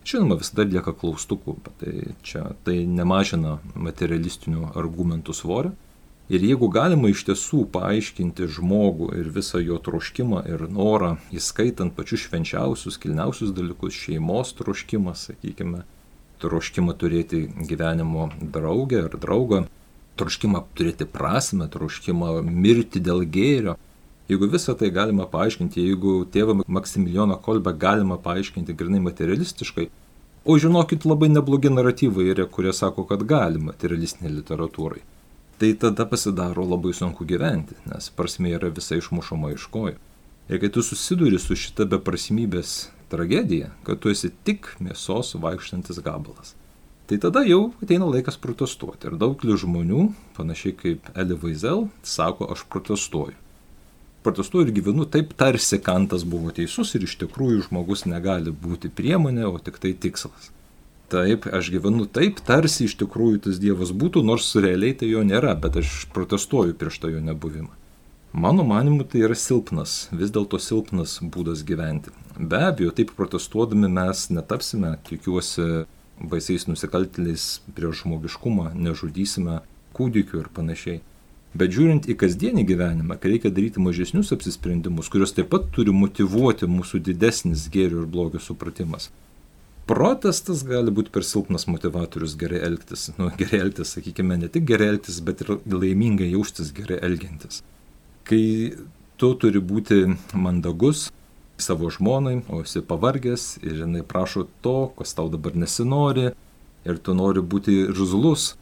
Žinoma, 0.05 0.36
visada 0.38 0.67
lieka 0.67 0.93
klaustukų, 0.93 1.55
bet 1.65 1.79
tai 1.81 1.93
čia 2.27 2.43
tai 2.67 2.81
nemažina 2.86 3.55
materialistinių 3.74 4.75
argumentų 4.75 5.34
svorio. 5.34 5.72
Ir 6.29 6.41
jeigu 6.41 6.67
galima 6.74 7.10
iš 7.10 7.24
tiesų 7.27 7.67
paaiškinti 7.74 8.50
žmogų 8.57 9.12
ir 9.15 9.29
visą 9.34 9.62
jo 9.62 9.77
troškimą 9.81 10.43
ir 10.50 10.67
norą, 10.74 11.15
įskaitant 11.34 11.93
pačius 11.95 12.25
švenčiausius, 12.25 12.98
kilniausius 13.01 13.53
dalykus, 13.53 13.93
šeimos 13.93 14.55
troškimą, 14.57 15.13
sakykime, 15.22 15.84
troškimą 16.42 16.96
turėti 17.00 17.46
gyvenimo 17.70 18.30
draugę 18.42 19.06
ar 19.08 19.18
draugą, 19.22 19.65
troškimą 20.20 20.63
turėti 20.77 21.08
prasme, 21.10 21.68
troškimą 21.72 22.39
mirti 22.46 23.01
dėl 23.04 23.25
gėrio. 23.27 23.75
Jeigu 24.30 24.50
visą 24.50 24.74
tai 24.77 24.89
galima 24.89 25.27
paaiškinti, 25.30 25.84
jeigu 25.86 26.15
tėvą 26.34 26.63
Maksimilijoną 26.65 27.38
Kolbę 27.46 27.75
galima 27.77 28.18
paaiškinti 28.18 28.74
grinai 28.74 29.04
materialistiškai, 29.06 29.89
o 30.46 30.56
žinokit, 30.62 31.06
labai 31.06 31.30
neblogi 31.30 31.70
naratyvai 31.70 32.32
yra, 32.32 32.48
kurie 32.50 32.74
sako, 32.74 33.06
kad 33.10 33.22
galima 33.30 33.70
materialistinė 33.70 34.34
literatūrai, 34.39 35.04
tai 35.62 35.75
tada 35.82 36.08
pasidaro 36.10 36.65
labai 36.65 36.96
sunku 36.98 37.27
gyventi, 37.30 37.77
nes 37.92 38.10
prasme 38.18 38.56
yra 38.58 38.74
visai 38.74 38.98
išmušama 39.04 39.54
iš 39.54 39.70
kojų. 39.74 40.01
Ir 40.50 40.62
kai 40.62 40.70
tu 40.74 40.82
susiduri 40.86 41.39
su 41.42 41.58
šita 41.58 41.88
beprasmybės 41.89 42.74
tragedija, 43.15 43.72
kad 43.88 44.03
tu 44.03 44.12
esi 44.12 44.29
tik 44.45 44.69
mėsos 44.84 45.34
vaikštantis 45.39 46.03
gabalas. 46.05 46.53
Tai 47.05 47.19
tada 47.22 47.43
jau 47.45 47.69
ateina 47.86 48.07
laikas 48.10 48.38
protestuoti. 48.41 49.12
Ir 49.12 49.17
daugelis 49.22 49.62
žmonių, 49.62 50.07
panašiai 50.38 50.74
kaip 50.79 51.10
Eli 51.13 51.38
Vaizel, 51.38 51.86
sako, 52.01 52.50
aš 52.55 52.63
protestuoju. 52.74 53.38
Protestuoju 54.25 54.65
ir 54.65 54.74
gyvenu 54.74 55.05
taip, 55.05 55.36
tarsi 55.38 55.77
Kantas 55.86 56.24
buvo 56.25 56.50
teisus 56.50 56.95
ir 56.98 57.05
iš 57.05 57.13
tikrųjų 57.22 57.67
žmogus 57.67 58.07
negali 58.10 58.50
būti 58.50 58.89
priemonė, 58.89 59.45
o 59.45 59.62
tik 59.62 59.77
tai 59.84 59.93
tikslas. 59.93 60.50
Taip, 61.13 61.45
aš 61.53 61.69
gyvenu 61.69 62.07
taip, 62.10 62.41
tarsi 62.41 62.88
iš 62.89 62.98
tikrųjų 63.03 63.43
tas 63.45 63.62
Dievas 63.62 63.93
būtų, 63.93 64.25
nors 64.25 64.50
realiai 64.57 64.98
tai 64.98 65.12
jo 65.12 65.22
nėra, 65.22 65.53
bet 65.62 65.77
aš 65.84 66.07
protestuoju 66.15 66.74
prieš 66.74 66.98
to 67.03 67.13
jo 67.13 67.22
nebuvimą. 67.22 67.69
Mano 68.38 68.63
manimu, 68.63 69.04
tai 69.08 69.22
yra 69.24 69.36
silpnas, 69.39 70.10
vis 70.12 70.32
dėlto 70.36 70.58
silpnas 70.60 71.22
būdas 71.24 71.62
gyventi. 71.63 72.12
Be 72.36 72.58
abejo, 72.68 72.92
taip 72.92 73.13
protestuodami 73.15 73.88
mes 73.88 74.25
netapsime, 74.27 74.89
tikiuosi, 75.08 75.86
baisiais 76.20 76.65
nusikaltėliais 76.68 77.46
prieš 77.77 78.01
žmogiškumą, 78.01 78.74
nežudysime 78.75 79.62
kūdikių 79.96 80.42
ir 80.42 80.50
panašiai. 80.58 80.98
Bet 81.56 81.72
žiūrint 81.77 82.10
į 82.12 82.18
kasdienį 82.20 82.65
gyvenimą, 82.68 83.15
kai 83.24 83.32
reikia 83.38 83.54
daryti 83.56 83.80
mažesnius 83.80 84.34
apsisprendimus, 84.36 85.08
kurios 85.13 85.32
taip 85.38 85.48
pat 85.54 85.70
turi 85.77 85.94
motivuoti 85.96 86.68
mūsų 86.68 87.00
didesnis 87.08 87.70
gėrio 87.72 88.01
ir 88.01 88.10
blogio 88.12 88.42
supratimas. 88.44 89.13
Protestas 89.88 90.65
gali 90.68 90.92
būti 90.92 91.13
per 91.15 91.24
silpnas 91.24 91.70
motivatorius 91.72 92.36
gerai 92.36 92.60
elgtis. 92.68 93.06
Nu, 93.15 93.30
gerai 93.39 93.63
elgtis, 93.70 93.96
sakykime, 93.96 94.42
ne 94.44 94.51
tik 94.51 94.68
gerai 94.68 94.92
elgtis, 94.98 95.22
bet 95.24 95.46
ir 95.46 95.56
laimingai 95.72 96.34
jaustis 96.34 96.75
gerai 96.75 97.00
elgiantis. 97.00 97.63
Kai 98.25 98.74
tu 99.22 99.32
turi 99.39 99.62
būti 99.62 100.01
mandagus, 100.34 101.10
savo 101.62 101.89
žmonai, 101.94 102.41
o 102.50 102.62
esi 102.65 102.82
pavargęs 102.82 103.46
ir 103.63 103.82
jinai 103.84 104.03
prašo 104.03 104.48
to, 104.65 104.91
kas 104.98 105.15
tau 105.15 105.29
dabar 105.32 105.55
nesinori 105.55 106.32
ir 106.86 107.01
tu 107.01 107.13
nori 107.13 107.41
būti 107.41 107.86
rizulus. 107.94 108.53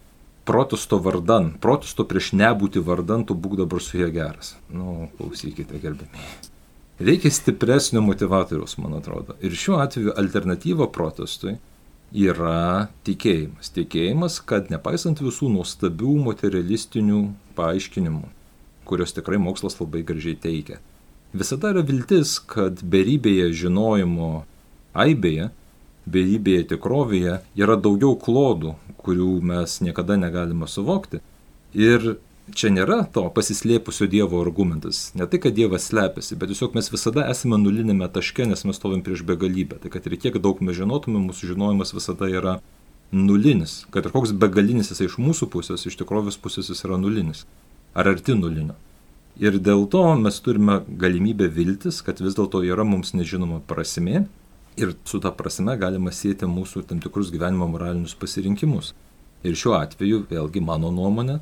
Protesto 0.43 0.97
vardan, 0.99 1.53
protesto 1.63 2.03
prieš 2.03 2.33
nebūti 2.35 2.81
vardan, 2.83 3.23
tu 3.23 3.35
būk 3.35 3.55
dabar 3.61 3.79
su 3.79 4.01
jie 4.01 4.09
geras. 4.11 4.57
Nu, 4.67 5.07
klausykite, 5.15 5.79
gerbėmiai. 5.79 6.51
Reikia 6.99 7.31
stipresnio 7.31 8.03
motivatoriaus, 8.03 8.75
man 8.77 8.97
atrodo. 8.99 9.37
Ir 9.39 9.55
šiuo 9.55 9.79
atveju 9.79 10.11
alternatyva 10.19 10.89
protestui 10.91 11.55
yra 12.13 12.89
tikėjimas. 13.07 13.71
Tikėjimas, 13.73 14.41
kad 14.45 14.67
nepaisant 14.69 15.23
visų 15.23 15.49
nuostabių 15.55 16.17
materialistinių 16.27 17.21
paaiškinimų, 17.57 18.27
kurios 18.87 19.15
tikrai 19.15 19.39
mokslas 19.41 19.79
labai 19.79 20.03
gražiai 20.07 20.37
teikia, 20.39 20.79
visada 21.33 21.73
yra 21.73 21.83
viltis, 21.85 22.37
kad 22.39 22.83
beribėje 22.83 23.51
žinojimo 23.63 24.31
aibėje, 24.93 25.49
beribėje 26.05 26.67
tikrovėje 26.73 27.39
yra 27.59 27.77
daugiau 27.79 28.17
klodų, 28.19 28.75
kurių 29.03 29.37
mes 29.53 29.79
niekada 29.83 30.17
negalime 30.19 30.67
suvokti. 30.67 31.21
Ir 31.73 32.17
čia 32.51 32.69
nėra 32.73 33.03
to 33.13 33.23
pasislėpusio 33.33 34.07
Dievo 34.11 34.41
argumentas. 34.43 35.11
Ne 35.17 35.27
tai, 35.29 35.39
kad 35.43 35.55
Dievas 35.55 35.87
slepiasi, 35.89 36.37
bet 36.39 36.51
tiesiog 36.51 36.75
mes 36.77 36.91
visada 36.91 37.25
esame 37.31 37.59
nulinėme 37.61 38.09
taške, 38.13 38.45
nes 38.49 38.65
mes 38.67 38.79
stovim 38.79 39.03
prieš 39.05 39.23
begalybę. 39.27 39.79
Tai 39.83 39.91
kad 39.93 40.07
ir 40.07 40.17
kiek 40.19 40.39
daug 40.43 40.61
mes 40.61 40.77
žinotume, 40.77 41.21
mūsų 41.23 41.53
žinojimas 41.53 41.95
visada 41.95 42.29
yra 42.29 42.57
nulinis. 43.15 43.83
Kad 43.93 44.07
ir 44.07 44.15
koks 44.15 44.35
begalinis 44.35 44.91
jisai 44.91 45.07
iš 45.07 45.19
mūsų 45.21 45.49
pusės, 45.53 45.85
iš 45.87 45.97
tikrovės 46.01 46.39
pusės 46.41 46.71
jis 46.73 46.83
yra 46.87 46.99
nulinis. 46.99 47.45
Ar 47.93 48.09
arti 48.09 48.33
nulinio. 48.37 48.75
Ir 49.41 49.57
dėl 49.57 49.87
to 49.89 50.03
mes 50.21 50.37
turime 50.45 50.79
galimybę 51.01 51.47
viltis, 51.49 52.01
kad 52.05 52.21
vis 52.21 52.35
dėlto 52.37 52.61
yra 52.65 52.85
mums 52.85 53.15
nežinoma 53.17 53.61
prasme 53.65 54.27
ir 54.77 54.93
su 55.05 55.19
ta 55.21 55.31
prasme 55.33 55.75
galima 55.77 56.13
sėti 56.13 56.49
mūsų 56.49 56.85
tam 56.89 57.01
tikrus 57.01 57.31
gyvenimo 57.33 57.67
moralinius 57.69 58.13
pasirinkimus. 58.17 58.93
Ir 59.43 59.57
šiuo 59.59 59.75
atveju, 59.77 60.23
vėlgi 60.29 60.61
mano 60.63 60.89
nuomonė, 60.93 61.39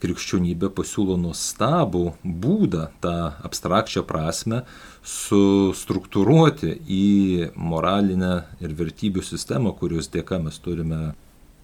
krikščionybė 0.00 0.70
pasiūlo 0.76 1.16
nuostabų 1.20 2.04
būdą 2.24 2.86
tą 3.04 3.16
abstrakčią 3.44 4.04
prasme 4.08 4.62
sustruktūruoti 5.04 6.76
į 6.88 7.50
moralinę 7.56 8.34
ir 8.64 8.76
vertybių 8.78 9.24
sistemą, 9.26 9.74
kurios 9.76 10.08
dėka 10.12 10.40
mes 10.40 10.56
turime 10.62 11.10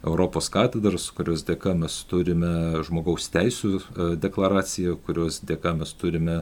Europos 0.07 0.49
katedras, 0.53 1.09
kurios 1.11 1.43
dėka 1.47 1.75
mes 1.75 1.97
turime 2.11 2.83
žmogaus 2.87 3.27
teisų 3.35 3.73
e, 3.77 4.11
deklaraciją, 4.23 4.97
kurios 5.07 5.41
dėka 5.43 5.75
mes 5.79 5.93
turime 5.99 6.41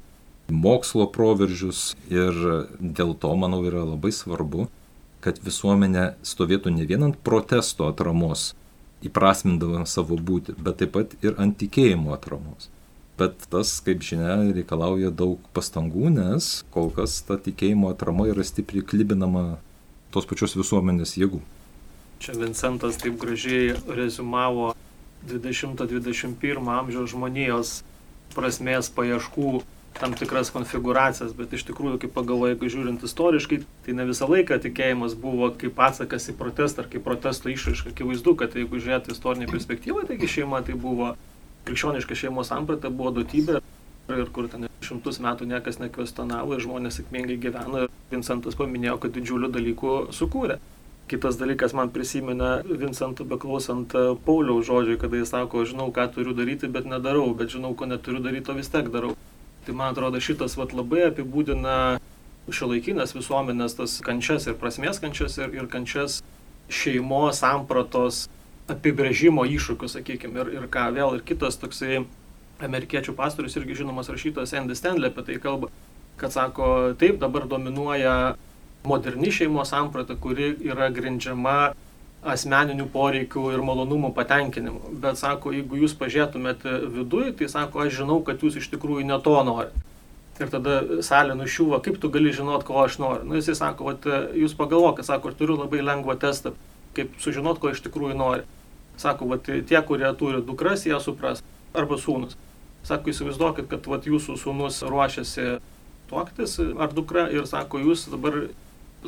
mokslo 0.48 1.06
proveržius 1.12 1.94
ir 2.12 2.36
dėl 2.78 3.14
to, 3.16 3.32
manau, 3.40 3.62
yra 3.64 3.86
labai 3.86 4.12
svarbu, 4.12 4.68
kad 5.24 5.40
visuomenė 5.40 6.12
stovėtų 6.26 6.74
ne 6.74 6.84
vien 6.88 7.06
ant 7.06 7.16
protesto 7.24 7.88
atramos, 7.88 8.52
įprasmindama 9.04 9.86
savo 9.88 10.18
būti, 10.20 10.52
bet 10.60 10.82
taip 10.82 10.94
pat 10.96 11.16
ir 11.24 11.36
ant 11.40 11.56
tikėjimo 11.60 12.12
atramos. 12.16 12.68
Bet 13.16 13.46
tas, 13.50 13.76
kaip 13.86 14.02
žinia, 14.02 14.40
reikalauja 14.56 15.12
daug 15.14 15.42
pastangų, 15.54 16.10
nes 16.16 16.64
kol 16.74 16.90
kas 16.92 17.20
ta 17.24 17.38
tikėjimo 17.38 17.92
atrama 17.94 18.26
yra 18.28 18.44
stipriai 18.44 18.84
klibinama 18.84 19.44
tos 20.14 20.26
pačios 20.26 20.56
visuomenės 20.58 21.14
jėgų. 21.20 21.40
Čia 22.24 22.32
Vincentas 22.40 22.96
taip 22.96 23.18
gražiai 23.20 23.74
rezumavo 23.84 24.70
20-21 25.28 26.70
amžiaus 26.72 27.10
žmonijos 27.12 27.72
prasmės 28.32 28.88
paieškų 28.96 29.50
tam 29.98 30.16
tikras 30.16 30.48
konfiguracijas, 30.54 31.34
bet 31.36 31.52
iš 31.52 31.66
tikrųjų, 31.68 31.98
kaip 32.00 32.14
pagalvoju, 32.16 32.54
jeigu 32.54 32.70
žiūrint 32.72 33.04
istoriškai, 33.04 33.60
tai 33.84 33.96
ne 33.98 34.08
visą 34.08 34.24
laiką 34.30 34.56
tikėjimas 34.64 35.12
buvo 35.20 35.50
kaip 35.60 35.76
atsakas 35.84 36.30
į 36.32 36.36
protestą 36.40 36.86
ar 36.86 36.88
kaip 36.94 37.04
protesto 37.04 37.52
išraiška. 37.52 37.92
Akivaizdu, 37.92 38.34
kad 38.40 38.56
jeigu 38.56 38.80
žiūrėti 38.80 39.12
istorinį 39.12 39.52
perspektyvą, 39.52 40.08
taigi 40.08 40.30
šeima 40.38 40.64
tai 40.64 40.80
buvo 40.80 41.12
krikščioniška 41.68 42.16
šeimos 42.24 42.48
samprata, 42.50 42.88
buvo 42.88 43.12
duotybė 43.20 43.60
ir 44.16 44.32
kur 44.32 44.48
ten 44.48 44.64
šimtus 44.84 45.20
metų 45.20 45.46
niekas 45.52 45.76
nekvestionavo 45.80 46.56
ir 46.56 46.64
žmonės 46.64 47.02
sėkmingai 47.02 47.36
gyveno 47.40 47.84
ir 47.84 47.92
Vincentas 48.08 48.56
paminėjo, 48.56 48.96
kad 49.04 49.12
didžiulių 49.12 49.52
dalykų 49.52 49.98
sukūrė. 50.16 50.58
Kitas 51.04 51.36
dalykas 51.36 51.74
man 51.76 51.90
prisiminė 51.92 52.62
Vincento 52.64 53.26
beklausant 53.28 53.92
Pauliaus 54.24 54.64
žodžiai, 54.64 54.96
kada 55.00 55.20
jis 55.20 55.34
sako, 55.34 55.66
žinau, 55.68 55.90
ką 55.92 56.06
turiu 56.14 56.32
daryti, 56.36 56.70
bet 56.72 56.88
nedarau, 56.88 57.26
bet 57.36 57.52
žinau, 57.52 57.74
ko 57.76 57.84
neturiu 57.90 58.22
daryti, 58.24 58.48
o 58.50 58.56
vis 58.56 58.72
tiek 58.72 58.88
darau. 58.92 59.12
Tai 59.66 59.74
man 59.76 59.92
atrodo 59.92 60.20
šitas 60.20 60.56
vat, 60.56 60.72
labai 60.76 61.04
apibūdina 61.10 61.98
šiuolaikinės 62.52 63.14
visuomenės 63.16 63.76
tas 63.78 63.98
kančias 64.04 64.48
ir 64.48 64.56
prasmės 64.60 65.00
kančias 65.00 65.36
ir, 65.40 65.52
ir 65.56 65.68
kančias 65.72 66.22
šeimos 66.72 67.40
sampratos 67.40 68.26
apibrėžimo 68.72 69.44
iššūkius, 69.48 69.98
sakykime, 69.98 70.40
ir, 70.40 70.52
ir 70.56 70.68
ką 70.72 70.88
vėl 70.96 71.18
ir 71.18 71.24
kitas 71.28 71.60
toksai 71.60 72.02
amerikiečių 72.64 73.12
pastorius 73.16 73.56
irgi 73.60 73.80
žinomas 73.82 74.08
rašytojas 74.12 74.54
Andy 74.56 74.76
Stanley 74.78 75.10
apie 75.10 75.24
tai 75.26 75.38
kalba, 75.42 75.68
kad 76.20 76.32
sako, 76.32 76.94
taip 77.00 77.18
dabar 77.20 77.48
dominuoja 77.50 78.36
moderni 78.84 79.32
šeimos 79.32 79.72
samprata, 79.72 80.16
kuri 80.20 80.52
yra 80.64 80.90
grindžiama 80.92 81.72
asmeninių 82.24 82.86
poreikių 82.92 83.50
ir 83.52 83.62
malonumų 83.64 84.10
patenkinimu. 84.16 84.94
Bet 85.00 85.20
sako, 85.20 85.52
jeigu 85.52 85.80
jūs 85.82 85.96
pažiūrėtumėte 86.00 86.76
viduje, 86.92 87.32
tai 87.40 87.48
sako, 87.52 87.84
aš 87.84 87.98
žinau, 88.00 88.20
kad 88.24 88.44
jūs 88.44 88.56
iš 88.60 88.70
tikrųjų 88.72 89.04
ne 89.08 89.18
to 89.24 89.34
norite. 89.44 89.82
Ir 90.40 90.50
tada 90.50 91.02
salė 91.06 91.36
nušiuva, 91.38 91.78
kaip 91.84 92.00
tu 92.02 92.10
gali 92.10 92.32
žinot, 92.34 92.64
ko 92.66 92.80
aš 92.82 92.96
noriu. 92.98 93.26
Na, 93.26 93.34
nu, 93.34 93.40
jisai 93.40 93.54
sako, 93.58 93.90
vat, 93.92 94.08
jūs 94.34 94.56
pagalvokit, 94.58 95.06
sako, 95.06 95.30
aš 95.30 95.36
turiu 95.38 95.58
labai 95.60 95.84
lengvą 95.84 96.16
testą, 96.20 96.54
kaip 96.96 97.12
sužinot, 97.22 97.60
ko 97.62 97.70
iš 97.70 97.84
tikrųjų 97.84 98.16
nori. 98.18 98.48
Sako, 98.98 99.28
vat, 99.30 99.46
tie, 99.46 99.78
kurie 99.86 100.10
turi 100.18 100.42
dukras, 100.42 100.88
jie 100.88 100.98
supras. 101.02 101.44
Arba 101.74 102.00
sūnus. 102.00 102.34
Sako, 102.88 103.12
įsivaizduokit, 103.12 103.68
kad 103.70 103.86
vat, 103.90 104.08
jūsų 104.10 104.36
sūnus 104.40 104.82
ruošiasi 104.88 105.58
tuoktis 106.10 106.58
ar 106.58 106.92
dukra 106.94 107.28
ir 107.32 107.46
sako, 107.48 107.80
jūs 107.84 108.08
dabar 108.12 108.48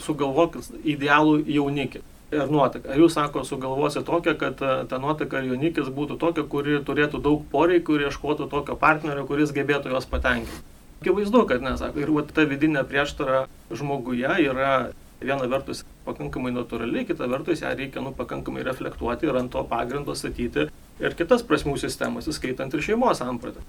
sugalvokit 0.02 0.68
idealų 0.84 1.40
jaunikį 1.46 2.02
ar 2.34 2.50
nuotaka. 2.50 2.90
Ar 2.90 3.00
jūs, 3.00 3.14
sako, 3.14 3.44
sugalvosite 3.46 4.04
tokią, 4.06 4.35
kad 4.40 4.62
e, 4.62 4.72
ta 4.90 4.98
nuotaka 5.02 5.40
ar 5.40 5.46
jaunikis 5.46 5.90
būtų 5.94 6.18
tokia, 6.22 6.44
kuri 6.50 6.80
turėtų 6.87 7.20
daug 7.22 7.44
poreikių 7.52 7.98
ir 7.98 8.09
ieškotų 8.09 8.48
tokio 8.50 8.76
partnerio, 8.80 9.26
kuris 9.28 9.54
gebėtų 9.54 9.94
juos 9.94 10.09
patenkinti. 10.11 10.64
Akivaizdu, 11.00 11.44
kad 11.46 11.62
nesako. 11.62 12.02
Ir 12.02 12.12
vat, 12.14 12.32
ta 12.35 12.46
vidinė 12.48 12.82
prieštara 12.88 13.44
žmoguje 13.70 14.32
yra 14.48 14.90
viena 15.20 15.46
vertus 15.48 15.85
pakankamai 16.06 16.52
natūrali, 16.52 17.06
kita 17.09 17.28
vertus 17.30 17.62
ją 17.62 17.72
reikia 17.76 18.02
nu, 18.04 18.12
pakankamai 18.16 18.64
reflektuoti 18.66 19.28
ir 19.28 19.38
ant 19.38 19.52
to 19.52 19.62
pagrindo 19.68 20.14
statyti 20.16 20.66
ir 21.00 21.16
kitas 21.16 21.44
prasmių 21.46 21.76
sistemas, 21.80 22.28
įskaitant 22.28 22.74
ir 22.74 22.85
šeimos 22.85 23.22
sampratą. 23.22 23.64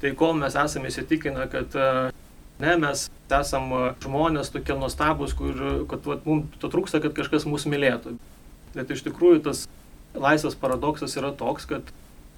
Tai 0.00 0.12
kol 0.16 0.36
mes 0.40 0.56
esame 0.56 0.88
įsitikinę, 0.88 1.46
kad 1.52 1.76
e, 1.76 1.88
Ne, 2.60 2.74
mes 2.76 3.06
esam 3.32 3.70
žmonės 4.02 4.50
tokie 4.52 4.74
nuostabus, 4.76 5.32
kur, 5.36 5.56
kad 5.88 6.04
vat, 6.08 6.26
mums 6.28 6.58
to 6.60 6.68
trūksta, 6.72 7.00
kad 7.00 7.14
kažkas 7.16 7.46
mūsų 7.48 7.72
mylėtų. 7.72 8.16
Bet 8.74 8.90
iš 8.92 9.04
tikrųjų 9.06 9.40
tas 9.46 9.64
laisvės 10.14 10.58
paradoksas 10.60 11.16
yra 11.16 11.30
toks, 11.36 11.66
kad 11.70 11.88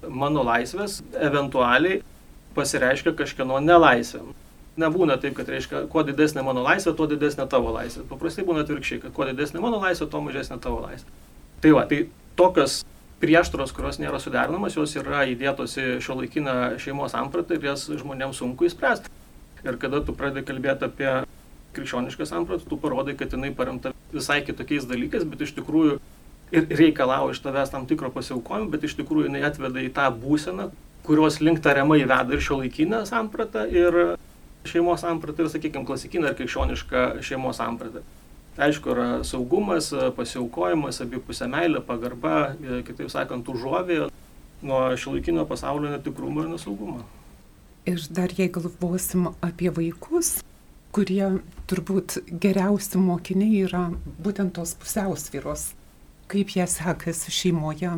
mano 0.07 0.45
laisvės 0.45 1.01
eventualiai 1.17 2.01
pasireiškia 2.55 3.15
kažkieno 3.17 3.59
nelaisvė. 3.63 4.23
Nebūna 4.79 5.19
taip, 5.21 5.35
kad 5.37 5.49
reiškia, 5.53 5.83
kuo 5.91 6.01
didesnė 6.05 6.41
mano 6.45 6.63
laisvė, 6.65 6.95
tuo 6.97 7.05
didesnė 7.09 7.45
tavo 7.49 7.73
laisvė. 7.75 8.07
Paprastai 8.09 8.45
būna 8.47 8.63
atvirkščiai, 8.65 9.03
kad 9.03 9.13
kuo 9.13 9.27
didesnė 9.29 9.61
mano 9.61 9.81
laisvė, 9.83 10.07
tuo 10.09 10.23
mažesnė 10.25 10.57
tavo 10.63 10.81
laisvė. 10.85 11.19
Tai 11.61 11.73
va, 11.75 11.83
tai 11.89 12.05
tokios 12.39 12.79
prieštaros, 13.21 13.73
kurios 13.75 13.99
nėra 14.01 14.19
suderinamas, 14.19 14.75
jos 14.77 14.95
yra 14.99 15.27
įdėtos 15.29 15.77
į 15.79 15.85
šio 16.03 16.17
laikiną 16.21 16.55
šeimos 16.81 17.13
sampratą 17.13 17.59
ir 17.59 17.69
jas 17.69 17.85
žmonėms 17.91 18.41
sunku 18.41 18.67
įspręsti. 18.67 19.11
Ir 19.63 19.77
kada 19.79 20.01
tu 20.03 20.15
pradedi 20.15 20.45
kalbėti 20.47 20.87
apie 20.89 21.11
krikščionišką 21.73 22.27
sampratą, 22.29 22.67
tu 22.69 22.77
parodai, 22.77 23.15
kad 23.17 23.33
jinai 23.33 23.53
paremta 23.55 23.93
visai 24.13 24.41
kitokiais 24.45 24.85
dalykais, 24.89 25.25
bet 25.29 25.45
iš 25.45 25.55
tikrųjų 25.57 25.99
ir 26.53 26.67
reikalauja 26.69 27.33
iš 27.33 27.41
tavęs 27.45 27.71
tam 27.73 27.87
tikro 27.89 28.11
pasiaukojimo, 28.13 28.69
bet 28.73 28.83
iš 28.85 28.97
tikrųjų 28.99 29.29
jinai 29.29 29.45
atveda 29.47 29.81
į 29.81 29.93
tą 29.95 30.09
būseną, 30.13 30.69
kurios 31.07 31.39
link 31.41 31.63
tariamai 31.63 32.03
veda 32.03 32.35
ir 32.35 32.43
šio 32.43 32.59
laikinę 32.61 33.03
sampratą, 33.09 33.65
ir 33.71 34.17
šeimos 34.69 35.01
sampratą, 35.03 35.43
ir, 35.43 35.51
sakykime, 35.51 35.87
klasikinę 35.87 36.29
ar 36.29 36.37
krikščionišką 36.37 37.07
šeimos 37.25 37.57
sampratą. 37.59 38.03
Aišku, 38.53 38.91
yra 38.93 39.07
saugumas, 39.25 39.89
pasiaukojimas, 40.13 41.01
abipusė 41.01 41.47
meilė, 41.49 41.81
pagarba, 41.81 42.53
kitaip 42.85 43.09
sakant, 43.09 43.49
užuovė 43.49 44.03
nuo 44.63 44.83
šio 44.95 45.15
laikinio 45.15 45.47
pasaulio 45.49 45.89
netikrumo 45.89 46.45
ir 46.45 46.53
nesaugumo. 46.53 47.01
Ir 47.85 47.99
dar 48.15 48.31
jei 48.31 48.47
galvosim 48.47 49.25
apie 49.43 49.67
vaikus, 49.75 50.37
kurie 50.95 51.25
turbūt 51.67 52.19
geriausi 52.39 52.99
mokiniai 53.01 53.65
yra 53.65 53.81
būtent 54.23 54.53
tos 54.55 54.71
pusiausvyros, 54.79 55.73
kaip 56.31 56.53
jie 56.55 56.67
sekasi 56.69 57.33
šeimoje 57.33 57.97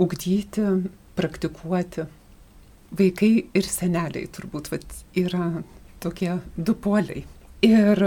ugdyti, 0.00 0.64
praktikuoti. 1.18 2.06
Vaikai 2.96 3.32
ir 3.58 3.68
seneliai 3.68 4.24
turbūt 4.32 4.70
vat, 4.72 4.86
yra 5.12 5.50
tokie 6.00 6.38
du 6.56 6.72
poliai. 6.72 7.26
Ir, 7.66 8.02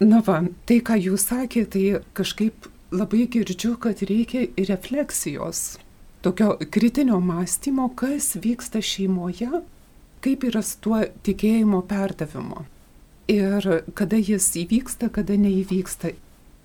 na 0.00 0.20
va, 0.26 0.40
tai, 0.66 0.80
ką 0.82 0.98
jūs 0.98 1.28
sakėte, 1.30 1.76
tai 1.76 2.10
kažkaip 2.16 2.66
labai 2.90 3.26
girdžiu, 3.30 3.76
kad 3.78 4.02
reikia 4.08 4.48
ir 4.48 4.70
refleksijos, 4.72 5.76
tokio 6.26 6.56
kritinio 6.74 7.20
mąstymo, 7.22 7.90
kas 7.98 8.34
vyksta 8.42 8.82
šeimoje 8.82 9.62
kaip 10.26 10.46
yra 10.48 10.62
su 10.66 10.80
tuo 10.82 11.02
tikėjimo 11.26 11.84
perdavimu. 11.86 12.64
Ir 13.30 13.66
kada 13.98 14.18
jis 14.18 14.52
įvyksta, 14.58 15.10
kada 15.14 15.36
neįvyksta. 15.38 16.14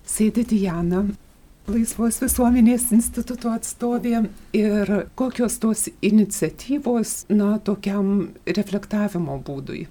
Sėdi 0.06 0.42
Diana, 0.50 1.04
Laisvos 1.70 2.16
visuomenės 2.18 2.88
instituto 2.90 3.52
atstovė 3.54 4.24
ir 4.58 4.88
kokios 5.14 5.60
tos 5.62 5.84
iniciatyvos, 6.02 7.28
na, 7.30 7.52
tokiam 7.62 8.32
reflektavimo 8.46 9.38
būdui. 9.46 9.84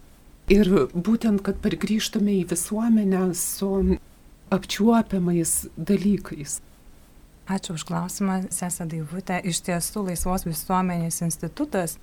Ir 0.52 0.68
būtent, 0.92 1.40
kad 1.46 1.62
pargrįžtume 1.64 2.42
į 2.42 2.50
visuomenę 2.52 3.24
su 3.40 3.72
apčiuopiamais 4.52 5.56
dalykais. 5.78 6.60
Ačiū 7.48 7.78
už 7.80 7.88
klausimą, 7.88 8.42
Sesa 8.52 8.84
Daivutė. 8.84 9.40
Iš 9.48 9.64
tiesų, 9.64 10.10
Laisvos 10.12 10.44
visuomenės 10.48 11.24
institutas 11.24 11.96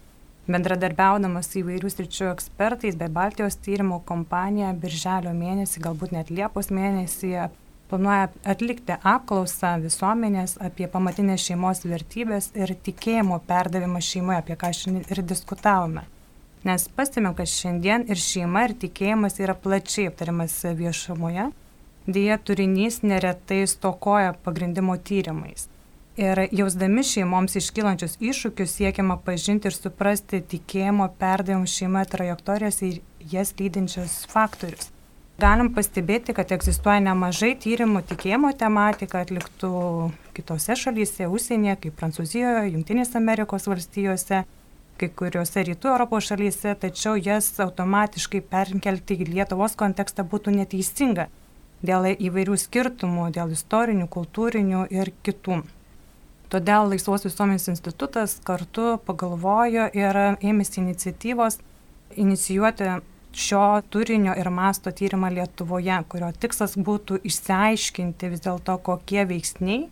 bendradarbiaudamas 0.49 1.51
su 1.51 1.63
įvairių 1.63 1.91
sričių 1.93 2.29
ekspertais 2.33 2.97
bei 2.99 3.13
Baltijos 3.13 3.59
tyrimų 3.65 4.01
kompanija 4.09 4.73
birželio 4.77 5.35
mėnesį, 5.37 5.83
galbūt 5.85 6.15
net 6.17 6.33
Liepos 6.33 6.73
mėnesį 6.75 7.49
planuoja 7.89 8.29
atlikti 8.45 8.97
apklausą 8.97 9.75
visuomenės 9.83 10.59
apie 10.65 10.89
pamatinės 10.93 11.47
šeimos 11.49 11.85
vertybės 11.89 12.51
ir 12.57 12.75
tikėjimo 12.85 13.41
perdavimą 13.49 14.03
šeimoje, 14.05 14.43
apie 14.43 14.59
ką 14.61 14.73
šiandien 14.77 15.09
ir 15.09 15.23
diskutavome. 15.25 16.05
Nes 16.69 16.89
pastebėm, 16.91 17.33
kad 17.39 17.49
šiandien 17.49 18.05
ir 18.11 18.19
šeima, 18.21 18.67
ir 18.67 18.75
tikėjimas 18.83 19.39
yra 19.41 19.55
plačiai 19.57 20.09
aptariamas 20.11 20.59
viešumoje, 20.81 21.49
dėja 22.09 22.39
turinys 22.45 23.03
neretai 23.07 23.63
stokoja 23.71 24.35
pagrindimo 24.45 24.97
tyrimais. 24.99 25.69
Ir 26.19 26.41
jausdami 26.51 27.05
šeimoms 27.07 27.55
iškylančius 27.61 28.17
iššūkius 28.19 28.73
siekiama 28.75 29.21
pažinti 29.23 29.71
ir 29.71 29.75
suprasti 29.77 30.41
tikėjimo 30.43 31.07
perdavimų 31.21 31.71
šeima 31.71 32.03
trajektorijas 32.11 32.81
ir 32.83 32.97
jas 33.31 33.53
lydinčius 33.61 34.25
faktorius. 34.33 34.89
Galim 35.39 35.71
pastebėti, 35.77 36.35
kad 36.35 36.51
egzistuoja 36.51 36.99
nemažai 37.05 37.53
tyrimų 37.63 38.03
tikėjimo 38.09 38.51
tematika 38.59 39.23
atliktų 39.23 39.71
kitose 40.35 40.75
šalyse, 40.83 41.31
užsienyje, 41.31 41.77
kaip 41.85 41.95
Prancūzijoje, 42.03 42.67
Junktinėse 42.73 43.15
Amerikos 43.23 43.71
valstijose, 43.71 44.43
kai 44.99 45.13
kuriuose 45.23 45.69
rytų 45.71 45.95
Europos 45.95 46.33
šalyse, 46.33 46.75
tačiau 46.83 47.15
jas 47.15 47.53
automatiškai 47.63 48.43
perkelti 48.43 49.23
į 49.23 49.31
Lietuvos 49.37 49.79
kontekstą 49.79 50.27
būtų 50.27 50.59
neteisinga 50.59 51.31
dėl 51.87 52.11
įvairių 52.19 52.59
skirtumų, 52.59 53.31
dėl 53.39 53.55
istorinių, 53.55 54.11
kultūrinių 54.11 54.89
ir 54.91 55.15
kitų. 55.23 55.63
Todėl 56.49 56.89
Laisvos 56.89 57.27
visuomenės 57.27 57.69
institutas 57.69 58.39
kartu 58.45 58.95
pagalvojo 59.05 59.91
ir 59.93 60.19
ėmėsi 60.41 60.81
iniciatyvos 60.81 61.59
inicijuoti 62.17 62.95
šio 63.37 63.83
turinio 63.93 64.33
ir 64.39 64.49
masto 64.51 64.91
tyrimą 64.91 65.29
Lietuvoje, 65.35 65.99
kurio 66.09 66.31
tikslas 66.41 66.79
būtų 66.81 67.21
išsiaiškinti 67.29 68.33
vis 68.33 68.45
dėlto, 68.47 68.79
kokie 68.83 69.27
veiksniai 69.29 69.87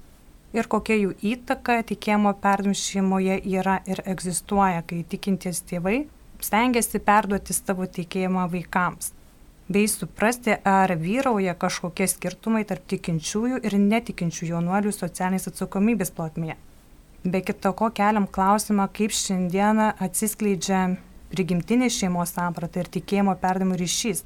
ir 0.57 0.69
kokia 0.73 0.97
jų 0.97 1.13
įtaka 1.35 1.83
tikėjimo 1.91 2.33
perdimšimoje 2.41 3.43
yra 3.59 3.81
ir 3.87 4.01
egzistuoja, 4.09 4.81
kai 4.89 5.03
tikintis 5.05 5.61
tėvai 5.69 6.07
stengiasi 6.41 7.01
perduoti 7.05 7.57
savo 7.57 7.87
tikėjimą 7.87 8.47
vaikams, 8.53 9.13
bei 9.69 9.89
suprasti, 9.91 10.55
ar 10.65 10.95
vyrauja 11.01 11.57
kažkokie 11.59 12.07
skirtumai 12.11 12.63
tarp 12.69 12.87
tikinčiųjų 12.93 13.61
ir 13.67 13.77
netikinčių 13.83 14.53
jaunuolių 14.53 14.95
socialinės 14.95 15.51
atsakomybės 15.51 16.13
plotmėje. 16.15 16.57
Be 17.27 17.41
kito 17.43 17.73
ko 17.75 17.91
keliam 17.91 18.29
klausimą, 18.31 18.87
kaip 18.95 19.11
šiandieną 19.11 19.93
atsiskleidžia 20.07 20.83
prigimtinė 21.33 21.89
šeimos 21.91 22.37
samprata 22.37 22.85
ir 22.85 22.91
tikėjimo 22.95 23.35
perdavimo 23.43 23.79
ryšys, 23.81 24.23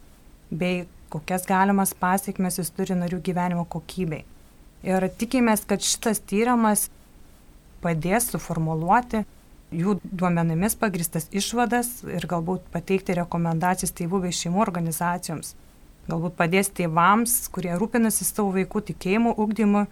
bei 0.51 0.85
kokias 1.11 1.49
galimas 1.49 1.95
pasiekmes 1.97 2.61
jis 2.61 2.73
turi 2.77 2.99
narių 2.99 3.23
gyvenimo 3.25 3.65
kokybei. 3.65 4.27
Ir 4.85 5.09
tikimės, 5.21 5.65
kad 5.69 5.81
šitas 5.85 6.21
tyrimas 6.29 6.89
padės 7.81 8.29
suformuoluoti 8.35 9.25
jų 9.71 9.99
duomenimis 10.05 10.77
pagristas 10.81 11.29
išvadas 11.31 12.01
ir 12.09 12.27
galbūt 12.31 12.67
pateikti 12.75 13.17
rekomendacijas 13.19 13.95
tėvų 13.97 14.25
bei 14.27 14.37
šeimų 14.37 14.63
organizacijoms. 14.67 15.55
Galbūt 16.11 16.37
padės 16.39 16.73
tėvams, 16.75 17.37
kurie 17.55 17.75
rūpinasi 17.79 18.27
savo 18.27 18.55
vaikų 18.57 18.83
tikėjimo 18.91 19.35
ugdymu, 19.39 19.87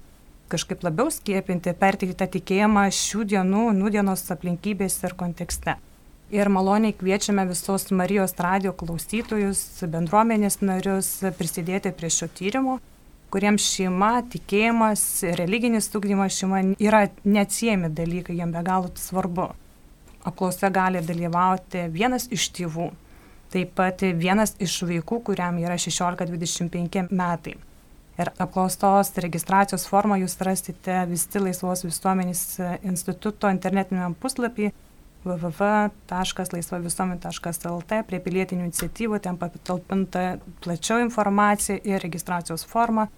kažkaip 0.51 0.83
labiau 0.87 1.13
skiepinti, 1.15 1.77
perteikti 1.79 2.17
tą 2.19 2.31
tikėjimą 2.39 2.89
šių 2.95 3.29
dienų, 3.35 3.69
nudienos 3.77 4.25
aplinkybėse 4.35 5.07
ir 5.07 5.15
kontekste 5.19 5.77
ir 6.31 6.49
maloniai 6.53 6.93
kviečiame 6.93 7.47
visus 7.49 7.89
Marijos 7.91 8.35
radio 8.39 8.75
klausytojus, 8.77 9.61
bendruomenės 9.89 10.61
narius 10.61 11.11
prisidėti 11.39 11.93
prie 11.97 12.11
šio 12.13 12.29
tyrimo, 12.29 12.79
kuriems 13.33 13.65
šeima, 13.65 14.19
tikėjimas, 14.33 15.05
religinis 15.41 15.89
ugdymas 15.97 16.37
šeima 16.37 16.63
yra 16.81 17.07
neatsiemi 17.25 17.91
dalykai, 17.93 18.37
jiems 18.41 18.57
be 18.57 18.65
galo 18.65 18.93
svarbu. 18.97 19.51
Apklausa 20.29 20.71
gali 20.75 21.03
dalyvauti 21.05 21.87
vienas 21.95 22.29
iš 22.35 22.49
tėvų, 22.57 22.91
taip 23.53 23.73
pat 23.79 24.03
vienas 24.19 24.57
iš 24.61 24.83
vaikų, 24.89 25.23
kuriam 25.31 25.61
yra 25.63 25.79
16-25 25.81 27.09
metai. 27.11 27.57
Ir 28.19 28.33
apklaustos 28.43 29.13
registracijos 29.23 29.87
formą 29.87 30.17
jūs 30.19 30.35
rasite 30.43 31.05
visi 31.07 31.39
Laisvos 31.39 31.85
visuomenės 31.87 32.59
instituto 32.83 33.47
internetinėme 33.55 34.19
puslapyje 34.19 34.73
www.laisvavisuomenė.lt 35.27 38.03
prie 38.09 38.21
pilietinių 38.25 38.65
iniciatyvų, 38.69 39.17
ten 39.23 39.37
patalpinta 39.39 40.39
plačiau 40.65 40.99
informacija 41.03 41.77
ir 41.85 42.03
registracijos 42.03 42.67
forma, 42.67 43.09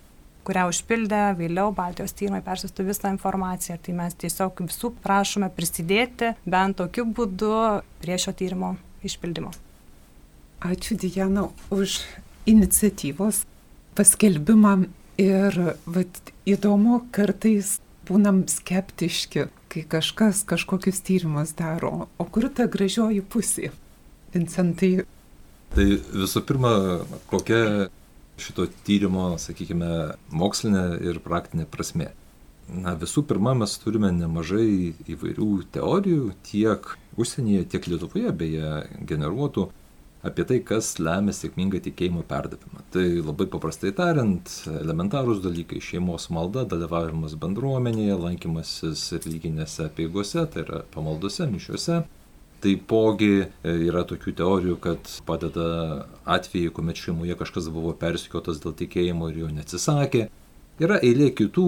kurią 0.46 0.66
užpildę 0.70 1.22
vėliau 1.38 1.74
Baltijos 1.76 2.14
tyrimai 2.16 2.42
persistų 2.44 2.86
visą 2.88 3.12
informaciją. 3.14 3.78
Tai 3.82 3.96
mes 3.98 4.16
tiesiog 4.20 4.62
visų 4.66 4.92
prašome 5.04 5.50
prisidėti 5.56 6.34
bent 6.46 6.80
tokiu 6.80 7.06
būdu 7.06 7.52
prie 8.02 8.18
šio 8.20 8.34
tyrimo 8.36 8.74
išpildymo. 9.06 9.52
Ačiū 10.60 10.96
Diana 11.00 11.48
už 11.72 12.00
iniciatyvos 12.50 13.44
paskelbimą 13.96 14.74
ir 15.20 15.56
vat, 15.86 16.20
įdomu 16.48 17.04
kartais 17.14 17.78
būnam 18.08 18.42
skeptiški, 18.50 19.46
kai 19.70 19.84
kažkas 19.88 20.42
kažkokius 20.48 21.00
tyrimus 21.06 21.54
daro, 21.58 22.08
o 22.18 22.26
kur 22.26 22.48
ta 22.52 22.66
gražioji 22.70 23.22
pusė? 23.22 23.70
Vincentai. 24.34 25.06
Tai 25.74 25.86
visų 26.22 26.42
pirma, 26.46 26.72
kokia 27.30 27.90
šito 28.42 28.66
tyrimo, 28.86 29.34
sakykime, 29.40 29.90
mokslinė 30.32 30.84
ir 31.10 31.20
praktinė 31.24 31.68
prasme. 31.70 32.10
Na, 32.70 32.94
visų 32.94 33.24
pirma, 33.26 33.56
mes 33.58 33.72
turime 33.82 34.12
nemažai 34.14 34.94
įvairių 35.10 35.50
teorijų, 35.74 36.30
tiek 36.46 36.86
užsienyje, 37.18 37.66
tiek 37.72 37.88
Lietuvoje 37.90 38.30
beje 38.30 38.74
generuotų 39.10 39.66
apie 40.22 40.44
tai, 40.44 40.58
kas 40.66 40.92
lemia 41.00 41.32
sėkmingą 41.34 41.80
tikėjimo 41.82 42.22
perdavimą. 42.28 42.84
Tai 42.94 43.04
labai 43.24 43.46
paprastai 43.50 43.92
tariant, 43.96 44.52
elementarūs 44.68 45.40
dalykai- 45.42 45.80
šeimos 45.88 46.28
malda, 46.30 46.66
dalyvavimas 46.68 47.34
bendruomenėje, 47.40 48.20
lankymasis 48.20 49.06
religinėse 49.16 49.88
apieigose, 49.88 50.46
tai 50.52 50.62
yra 50.66 50.82
pamaldose, 50.94 51.48
mišiuose. 51.50 52.04
Taipogi 52.62 53.32
e, 53.40 53.46
yra 53.88 54.04
tokių 54.08 54.34
teorijų, 54.40 54.76
kad 54.84 55.14
padeda 55.28 55.66
atvejai, 56.24 56.72
kuomet 56.76 57.00
šeimoje 57.00 57.38
kažkas 57.40 57.70
buvo 57.72 57.94
persikiotas 57.98 58.60
dėl 58.62 58.76
tikėjimo 58.78 59.30
ir 59.30 59.42
jo 59.44 59.50
neatsisakė. 59.56 60.28
Yra 60.80 60.96
eilė 61.04 61.26
kitų 61.36 61.64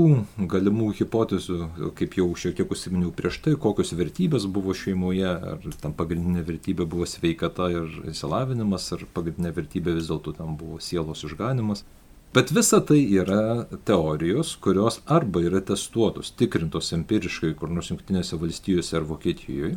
galimų 0.48 0.87
hipotezių, 0.96 1.57
kaip 1.98 2.14
jau 2.16 2.31
šiek 2.33 2.55
tiek 2.57 2.70
užsiminiau 2.72 3.11
prieš 3.12 3.42
tai, 3.44 3.52
kokios 3.61 3.92
vertybės 3.98 4.46
buvo 4.48 4.72
šeimoje, 4.72 5.35
ar 5.52 5.66
tam 5.83 5.92
pagrindinė 5.98 6.40
vertybė 6.48 6.87
buvo 6.88 7.05
sveikata 7.05 7.68
ir 7.74 7.98
įsilavinimas, 8.14 8.87
ar 8.96 9.05
pagrindinė 9.12 9.52
vertybė 9.59 9.98
vis 9.98 10.09
dėlto 10.09 10.33
tam 10.38 10.57
buvo 10.57 10.81
sielos 10.81 11.26
išganimas. 11.28 11.85
Bet 12.33 12.48
visa 12.57 12.81
tai 12.81 13.02
yra 13.12 13.66
teorijos, 13.85 14.55
kurios 14.64 15.02
arba 15.05 15.42
yra 15.44 15.61
testuotos, 15.61 16.33
tikrintos 16.33 16.94
empiriškai 16.96 17.52
kur 17.61 17.68
nors 17.68 17.90
Junktinėse 17.92 18.38
valstijose 18.40 18.96
ar 18.96 19.05
Vokietijoje, 19.05 19.74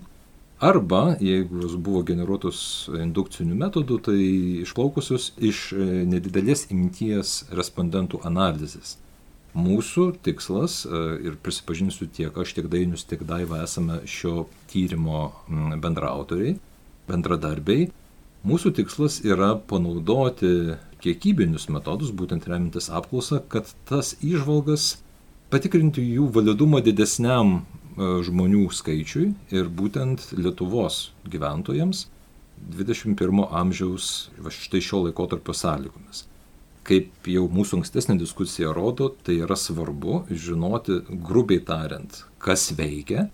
arba, 0.60 1.16
jeigu 1.20 1.62
jos 1.62 1.76
buvo 1.76 2.04
generuotos 2.04 2.90
indukciniu 3.02 3.56
metodu, 3.56 3.98
tai 4.10 4.20
išplaukusios 4.66 5.34
iš 5.40 5.72
nedidelės 6.08 6.68
imties 6.72 7.42
respondentų 7.56 8.22
analizės. 8.28 8.98
Mūsų 9.56 10.18
tikslas, 10.20 10.82
e, 10.84 11.02
ir 11.24 11.38
prisipažinsiu 11.40 12.10
tiek 12.12 12.36
aš, 12.36 12.52
tiek 12.58 12.66
Dainius, 12.68 13.06
tiek 13.08 13.22
Daiva 13.24 13.62
esame 13.64 14.02
šio 14.04 14.50
tyrimo 14.68 15.30
bendraautoriai, 15.80 16.58
bendradarbiai. 17.08 17.88
Mūsų 18.46 18.74
tikslas 18.76 19.22
yra 19.24 19.54
panaudoti 19.56 20.76
kiekybinius 21.00 21.70
metodus, 21.72 22.12
būtent 22.12 22.50
remintis 22.52 22.92
apklausą, 22.92 23.40
kad 23.48 23.72
tas 23.88 24.18
išvalgas 24.20 24.98
patikrinti 25.50 26.04
jų 26.04 26.28
validumą 26.36 26.84
didesniam 26.84 27.62
e, 27.62 27.64
žmonių 27.98 28.68
skaičiui 28.76 29.32
ir 29.56 29.72
būtent 29.72 30.32
Lietuvos 30.36 31.10
gyventojams 31.32 32.06
21 32.76 33.46
amžiaus 33.52 34.30
va 34.42 34.52
štai 34.52 34.82
šio 34.84 35.06
laikotarpio 35.08 35.56
sąlygomis 35.56 36.26
kaip 36.86 37.30
jau 37.30 37.48
mūsų 37.50 37.80
ankstesnė 37.80 38.18
diskusija 38.22 38.74
rodo, 38.76 39.10
tai 39.26 39.40
yra 39.42 39.58
svarbu 39.58 40.26
žinoti, 40.30 41.00
grubiai 41.10 41.64
tariant, 41.66 42.22
kas 42.42 42.70
veikia, 42.78 43.28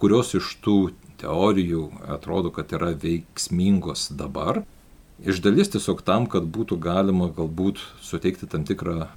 kurios 0.00 0.34
iš 0.36 0.52
tų 0.64 0.76
teorijų 1.20 1.86
atrodo, 2.12 2.52
kad 2.52 2.72
yra 2.76 2.92
veiksmingos 2.96 4.10
dabar. 4.16 4.62
Iš 5.20 5.40
dalies 5.44 5.72
tiesiog 5.72 6.00
tam, 6.04 6.26
kad 6.30 6.46
būtų 6.48 6.78
galima 6.80 7.28
galbūt 7.36 7.80
suteikti 8.04 8.48
tam 8.48 8.64
tikrą 8.68 9.10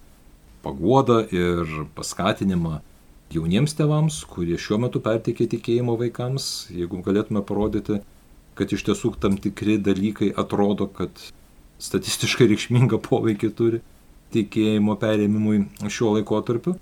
paguodą 0.64 1.22
ir 1.32 1.68
paskatinimą 1.96 2.80
jauniems 3.34 3.76
tevams, 3.78 4.22
kurie 4.30 4.58
šiuo 4.62 4.80
metu 4.86 5.02
perteikia 5.04 5.48
tikėjimo 5.52 5.96
vaikams, 6.00 6.50
jeigu 6.74 7.02
galėtume 7.06 7.44
parodyti, 7.48 8.00
kad 8.58 8.74
iš 8.74 8.86
tiesų 8.90 9.16
tam 9.24 9.38
tikri 9.42 9.80
dalykai 9.82 10.30
atrodo, 10.38 10.88
kad 10.88 11.12
statistiškai 11.84 12.48
reikšmingą 12.52 13.00
poveikį 13.04 13.50
turi 13.58 13.82
tikėjimo 14.34 14.96
perėmimui 15.02 15.66
šiuo 15.90 16.18
laikotarpiu. 16.18 16.78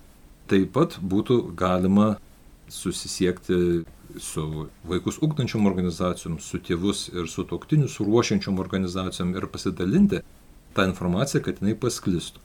Taip 0.51 0.71
pat 0.75 0.97
būtų 0.99 1.39
galima 1.57 2.15
susisiekti 2.71 3.83
su 4.19 4.67
vaikus 4.87 5.19
ugdančiom 5.23 5.67
organizacijom, 5.69 6.39
su 6.43 6.59
tėvus 6.59 7.07
ir 7.13 7.29
su 7.31 7.45
toktinius 7.47 7.99
ruošiančiom 8.03 8.59
organizacijom 8.59 9.35
ir 9.35 9.47
pasidalinti 9.51 10.21
tą 10.75 10.87
informaciją, 10.89 11.43
kad 11.45 11.61
jinai 11.61 11.77
pasklistų. 11.79 12.43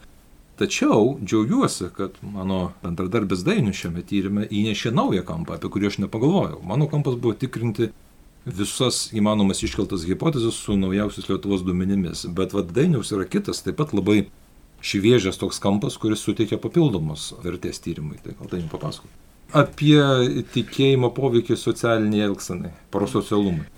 Tačiau 0.57 1.19
džiaugiuosi, 1.21 1.91
kad 1.97 2.17
mano 2.25 2.71
bendradarbis 2.81 3.43
Dainius 3.45 3.77
šiame 3.83 4.01
tyrimė 4.09 4.47
įnešė 4.49 4.95
naują 4.97 5.27
kampą, 5.29 5.59
apie 5.59 5.69
kurį 5.69 5.91
aš 5.91 5.99
nepagalvojau. 6.07 6.63
Mano 6.65 6.89
kampas 6.89 7.19
buvo 7.21 7.37
tikrinti 7.37 7.91
visas 8.47 9.11
įmanomas 9.13 9.61
iškeltas 9.67 10.07
hipotezes 10.09 10.57
su 10.57 10.79
naujausiais 10.81 11.29
Lietuvos 11.29 11.67
duomenimis. 11.67 12.25
Bet 12.33 12.57
vad 12.57 12.73
Dainiaus 12.73 13.13
yra 13.13 13.29
kitas, 13.29 13.61
taip 13.67 13.77
pat 13.83 13.93
labai 13.93 14.31
šviežias 14.81 15.37
toks 15.41 15.61
kampas, 15.61 15.99
kuris 16.01 16.25
suteikia 16.25 16.57
papildomos 16.63 17.35
vertės 17.45 17.83
tyrimui. 17.85 18.17
Tai 18.25 18.39
gal 18.41 18.57
jums 18.57 18.73
papasakot. 18.73 19.23
Apie 19.57 20.01
tikėjimo 20.55 21.13
poveikį 21.15 21.61
socialiniai 21.61 22.25
elgsenai, 22.31 22.73
prosocialumui. 22.95 23.69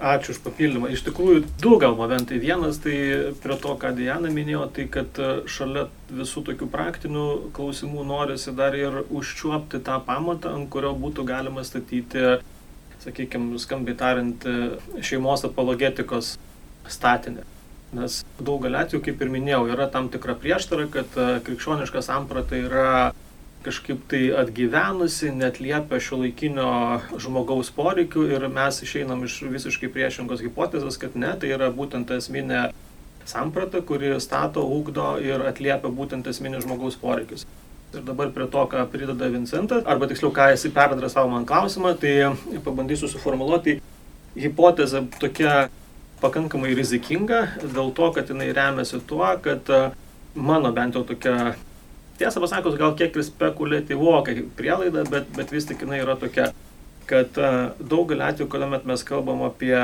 Ačiū 0.00 0.32
už 0.32 0.38
papildymą. 0.40 0.88
Iš 0.88 1.02
tikrųjų, 1.04 1.42
du 1.60 1.76
gal 1.76 1.92
momentai. 1.92 2.38
Vienas, 2.40 2.78
tai 2.80 2.94
prie 3.42 3.56
to, 3.60 3.74
ką 3.76 3.90
Diana 3.98 4.30
minėjo, 4.32 4.62
tai 4.72 4.86
kad 4.88 5.18
e, 5.20 5.42
šalia 5.44 5.90
visų 6.08 6.40
tokių 6.46 6.68
praktinių 6.72 7.24
klausimų 7.52 8.06
norisi 8.08 8.54
dar 8.56 8.72
ir 8.78 9.02
užčiuopti 9.04 9.82
tą 9.84 9.98
pamatą, 10.06 10.54
ant 10.56 10.70
kurio 10.72 10.94
būtų 10.96 11.26
galima 11.28 11.66
statyti, 11.68 12.40
sakykime, 13.04 13.60
skambiai 13.60 13.98
tariant, 14.00 14.48
e, 14.48 15.02
šeimos 15.04 15.44
apologetikos 15.44 16.38
statinę. 16.88 17.44
Nes 17.92 18.22
daugelį 18.40 18.80
atvejų, 18.80 19.02
kaip 19.04 19.20
ir 19.20 19.34
minėjau, 19.36 19.66
yra 19.74 19.90
tam 19.92 20.08
tikra 20.08 20.32
prieštara, 20.40 20.88
kad 20.96 21.20
e, 21.20 21.28
krikščioniška 21.44 22.00
samprata 22.08 22.56
yra 22.56 22.88
kažkaip 23.64 24.04
tai 24.08 24.22
atgyvenusi, 24.40 25.30
netliepia 25.36 26.00
šio 26.00 26.22
laikinio 26.22 26.70
žmogaus 27.20 27.70
poreikių 27.76 28.26
ir 28.32 28.46
mes 28.52 28.80
išeinam 28.86 29.26
iš 29.26 29.40
visiškai 29.52 29.90
priešingos 29.92 30.40
hipotezės, 30.44 30.96
kad 31.00 31.16
ne, 31.16 31.34
tai 31.40 31.52
yra 31.52 31.68
būtent 31.74 32.12
esminė 32.16 32.70
samprata, 33.28 33.82
kuri 33.84 34.14
stato, 34.20 34.64
ūkdo 34.64 35.14
ir 35.22 35.44
atliepia 35.46 35.92
būtent 35.92 36.30
esminį 36.32 36.64
žmogaus 36.64 36.96
poreikius. 37.00 37.46
Ir 37.90 38.04
dabar 38.06 38.30
prie 38.30 38.46
to, 38.46 38.64
ką 38.70 38.84
prideda 38.90 39.28
Vincentas, 39.32 39.84
arba 39.84 40.06
tiksliau, 40.08 40.30
ką 40.34 40.52
esi 40.54 40.70
perdavęs 40.72 41.16
man 41.28 41.46
klausimą, 41.46 41.96
tai 41.98 42.32
pabandysiu 42.64 43.10
suformuoluoti. 43.10 43.80
Hipotezė 44.38 45.02
tokia 45.18 45.54
pakankamai 46.22 46.70
rizikinga 46.78 47.40
dėl 47.64 47.90
to, 47.96 48.12
kad 48.14 48.30
jinai 48.30 48.52
remiasi 48.54 49.00
tuo, 49.10 49.26
kad 49.42 49.66
mano 50.34 50.70
bent 50.72 50.94
jau 50.94 51.02
tokia 51.02 51.56
tiesą 52.20 52.42
pasakius, 52.44 52.78
gal 52.80 52.94
kiek 52.98 53.16
ir 53.16 53.26
spekuliatyvoka 53.26 54.36
prielaida, 54.58 55.04
bet, 55.08 55.30
bet 55.36 55.52
vis 55.54 55.68
tik 55.68 55.84
jinai 55.84 56.02
yra 56.04 56.16
tokia, 56.20 56.50
kad 57.10 57.38
e, 57.40 57.52
daugelį 57.80 58.26
atvejų, 58.28 58.50
kuomet 58.52 58.88
mes 58.88 59.04
kalbam 59.08 59.44
apie 59.48 59.76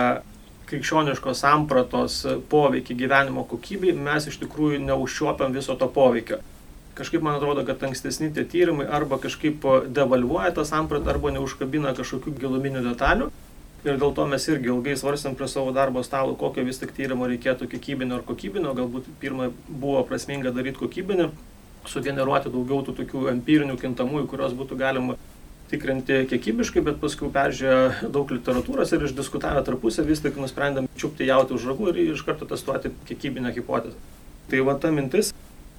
krikščioniškos 0.66 1.40
sampratos 1.44 2.18
poveikį 2.50 2.96
gyvenimo 2.98 3.46
kokybei, 3.48 3.94
mes 3.94 4.26
iš 4.30 4.40
tikrųjų 4.42 4.82
neužčiuopiam 4.84 5.54
viso 5.54 5.76
to 5.78 5.88
poveikio. 5.92 6.40
Kažkaip 6.96 7.22
man 7.22 7.36
atrodo, 7.36 7.62
kad 7.68 7.82
ankstesni 7.84 8.30
tie 8.32 8.46
tyrimai 8.48 8.86
arba 8.98 9.18
kažkaip 9.20 9.64
devalvuoja 9.92 10.54
tą 10.56 10.64
sampratą, 10.64 11.12
arba 11.12 11.34
neužkabina 11.34 11.92
kažkokių 11.98 12.32
giluminių 12.40 12.82
detalių. 12.86 13.28
Ir 13.86 13.98
dėl 14.00 14.14
to 14.16 14.24
mes 14.26 14.46
irgi 14.48 14.72
ilgai 14.72 14.96
svarstėm 14.98 15.36
prie 15.38 15.46
savo 15.46 15.70
darbo 15.76 16.02
stalo, 16.02 16.34
kokio 16.40 16.64
vis 16.66 16.80
tik 16.80 16.94
tyrimo 16.96 17.28
reikėtų 17.30 17.68
kiekybinio 17.70 18.16
ar 18.18 18.24
kokybinio. 18.26 18.72
Galbūt 18.74 19.12
pirmą 19.20 19.52
buvo 19.68 20.00
prasminga 20.08 20.50
daryti 20.56 20.80
kokybinį, 20.80 21.28
sugeneruoti 21.90 22.52
daugiau 22.52 22.82
tų 22.86 22.96
tokių 23.00 23.30
empirinių 23.32 23.78
kintamųjų, 23.80 24.28
kurios 24.30 24.54
būtų 24.56 24.78
galima 24.80 25.16
tikrinti 25.70 26.20
kiekybiškai, 26.30 26.82
bet 26.86 27.00
paskui 27.02 27.30
peržiūrėjo 27.34 28.10
daug 28.14 28.30
literatūros 28.30 28.92
ir 28.94 29.06
išdiskutavę 29.08 29.64
tarpusę 29.66 30.04
vis 30.06 30.22
tik 30.22 30.38
nusprendėm 30.38 30.86
čiupti 30.98 31.26
jauti 31.26 31.56
už 31.56 31.66
ragų 31.72 31.90
ir 31.90 32.02
iš 32.12 32.22
karto 32.26 32.46
testuoti 32.46 32.92
kiekybinę 33.08 33.50
hipotezę. 33.56 33.98
Tai 34.50 34.62
va 34.68 34.76
ta 34.78 34.92
mintis 34.94 35.32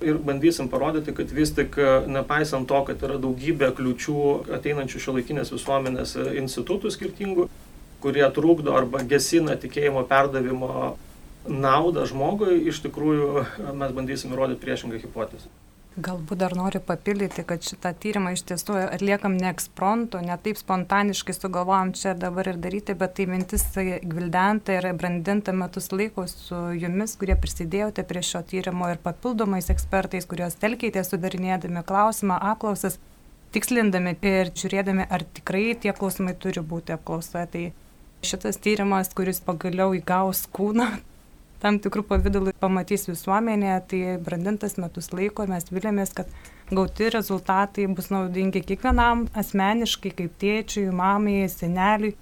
ir 0.04 0.20
bandysim 0.22 0.68
parodyti, 0.70 1.14
kad 1.16 1.32
vis 1.34 1.54
tik 1.56 1.78
nepaisant 2.12 2.68
to, 2.70 2.82
kad 2.90 3.04
yra 3.08 3.16
daugybė 3.22 3.72
kliučių 3.78 4.18
ateinančių 4.60 5.04
šio 5.06 5.16
laikinės 5.18 5.54
visuomenės 5.56 6.18
institutų 6.44 6.92
skirtingų, 6.94 7.48
kurie 8.04 8.26
trukdo 8.36 8.76
arba 8.78 9.02
gesina 9.08 9.56
tikėjimo 9.58 10.04
perdavimo 10.10 10.98
naudą 11.48 12.04
žmogui, 12.10 12.60
iš 12.68 12.84
tikrųjų 12.84 13.46
mes 13.80 13.96
bandysim 13.96 14.36
įrodyti 14.36 14.62
priešingą 14.66 15.00
hipotezę. 15.06 15.48
Galbūt 15.98 16.38
dar 16.38 16.54
noriu 16.54 16.78
papildyti, 16.86 17.42
kad 17.50 17.64
šitą 17.66 17.90
tyrimą 17.98 18.36
iš 18.36 18.44
tiesų 18.46 18.76
atliekam 18.84 19.34
ne 19.34 19.48
ekspronto, 19.50 20.20
ne 20.22 20.36
taip 20.46 20.60
spontaniškai 20.60 21.34
sugalvojom 21.34 21.96
čia 21.98 22.14
dabar 22.14 22.52
ir 22.52 22.60
daryti, 22.62 22.94
bet 22.94 23.16
tai 23.18 23.26
mintis 23.26 23.66
gvildenta 23.74 24.76
ir 24.78 24.86
brandinta 25.00 25.56
metus 25.58 25.90
laiko 25.90 26.28
su 26.30 26.60
jumis, 26.78 27.16
kurie 27.18 27.34
prisidėjote 27.42 28.06
prie 28.06 28.22
šio 28.30 28.44
tyrimo 28.46 28.92
ir 28.94 29.02
papildomais 29.02 29.72
ekspertais, 29.74 30.30
kuriuos 30.30 30.60
telkite 30.62 31.02
sudarinėdami 31.02 31.82
klausimą, 31.90 32.38
apklausas, 32.54 33.00
tikslindami 33.58 34.14
ir 34.22 34.54
žiūrėdami, 34.54 35.10
ar 35.10 35.26
tikrai 35.40 35.72
tie 35.82 35.98
klausimai 35.98 36.38
turi 36.38 36.62
būti 36.62 36.94
apklausoje. 36.94 37.48
Tai 37.58 37.66
šitas 38.22 38.62
tyrimas, 38.62 39.10
kuris 39.18 39.42
pagaliau 39.42 39.98
įgaus 39.98 40.46
kūną, 40.54 40.92
tam 41.64 41.80
tikrų 41.82 42.04
pavydalų 42.10 42.54
pamatys 42.62 43.08
visuomenė, 43.10 43.74
tai 43.90 44.02
brandintas 44.24 44.78
metus 44.82 45.12
laiko 45.16 45.48
mes 45.50 45.68
vilėmės, 45.74 46.14
kad 46.18 46.32
gauti 46.70 47.10
rezultatai 47.14 47.88
bus 47.98 48.12
naudingi 48.14 48.64
kiekvienam 48.68 49.28
asmeniškai, 49.38 50.14
kaip 50.18 50.40
tėčiui, 50.42 50.90
mamai, 50.96 51.46
seneliui, 51.52 52.16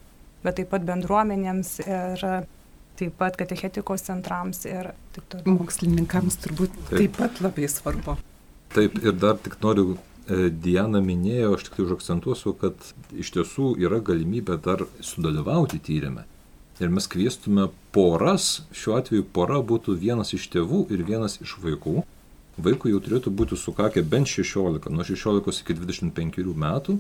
bet 0.46 0.60
taip 0.60 0.72
pat 0.74 0.86
bendruomenėms 0.88 1.80
ir 1.86 2.26
taip 2.96 3.16
pat 3.20 3.38
katechetikos 3.40 4.06
centrams 4.08 4.64
ir 4.70 4.94
taip 5.16 5.26
toliau. 5.32 5.58
Mokslininkams 5.60 6.40
turbūt 6.44 6.76
taip. 6.90 7.00
taip 7.00 7.18
pat 7.20 7.42
labai 7.44 7.70
svarbu. 7.72 8.20
Taip, 8.76 9.00
ir 9.04 9.16
dar 9.20 9.40
tik 9.40 9.58
noriu 9.64 9.96
e, 9.96 10.50
Diana 10.52 11.02
minėjo, 11.04 11.56
aš 11.56 11.68
tik 11.68 11.78
tai 11.78 11.86
užakcentuosiu, 11.88 12.56
kad 12.60 12.94
iš 13.16 13.34
tiesų 13.36 13.74
yra 13.84 14.02
galimybė 14.04 14.58
dar 14.64 14.86
sudalyvauti 15.04 15.80
tyrimę. 15.84 16.26
Ir 16.80 16.92
mes 16.92 17.08
kviestume 17.08 17.70
poras, 17.96 18.66
šiuo 18.76 18.98
atveju 19.00 19.24
pora 19.36 19.62
būtų 19.64 19.96
vienas 20.00 20.34
iš 20.36 20.50
tėvų 20.52 20.82
ir 20.92 21.06
vienas 21.08 21.38
iš 21.40 21.56
vaikų. 21.64 22.02
Vaikui 22.60 22.92
jau 22.92 23.00
turėtų 23.04 23.32
būti 23.32 23.56
sukakę 23.60 24.04
bent 24.04 24.28
16, 24.28 24.90
nuo 24.92 25.06
16 25.08 25.62
iki 25.64 25.76
25 25.80 26.52
metų, 26.66 26.98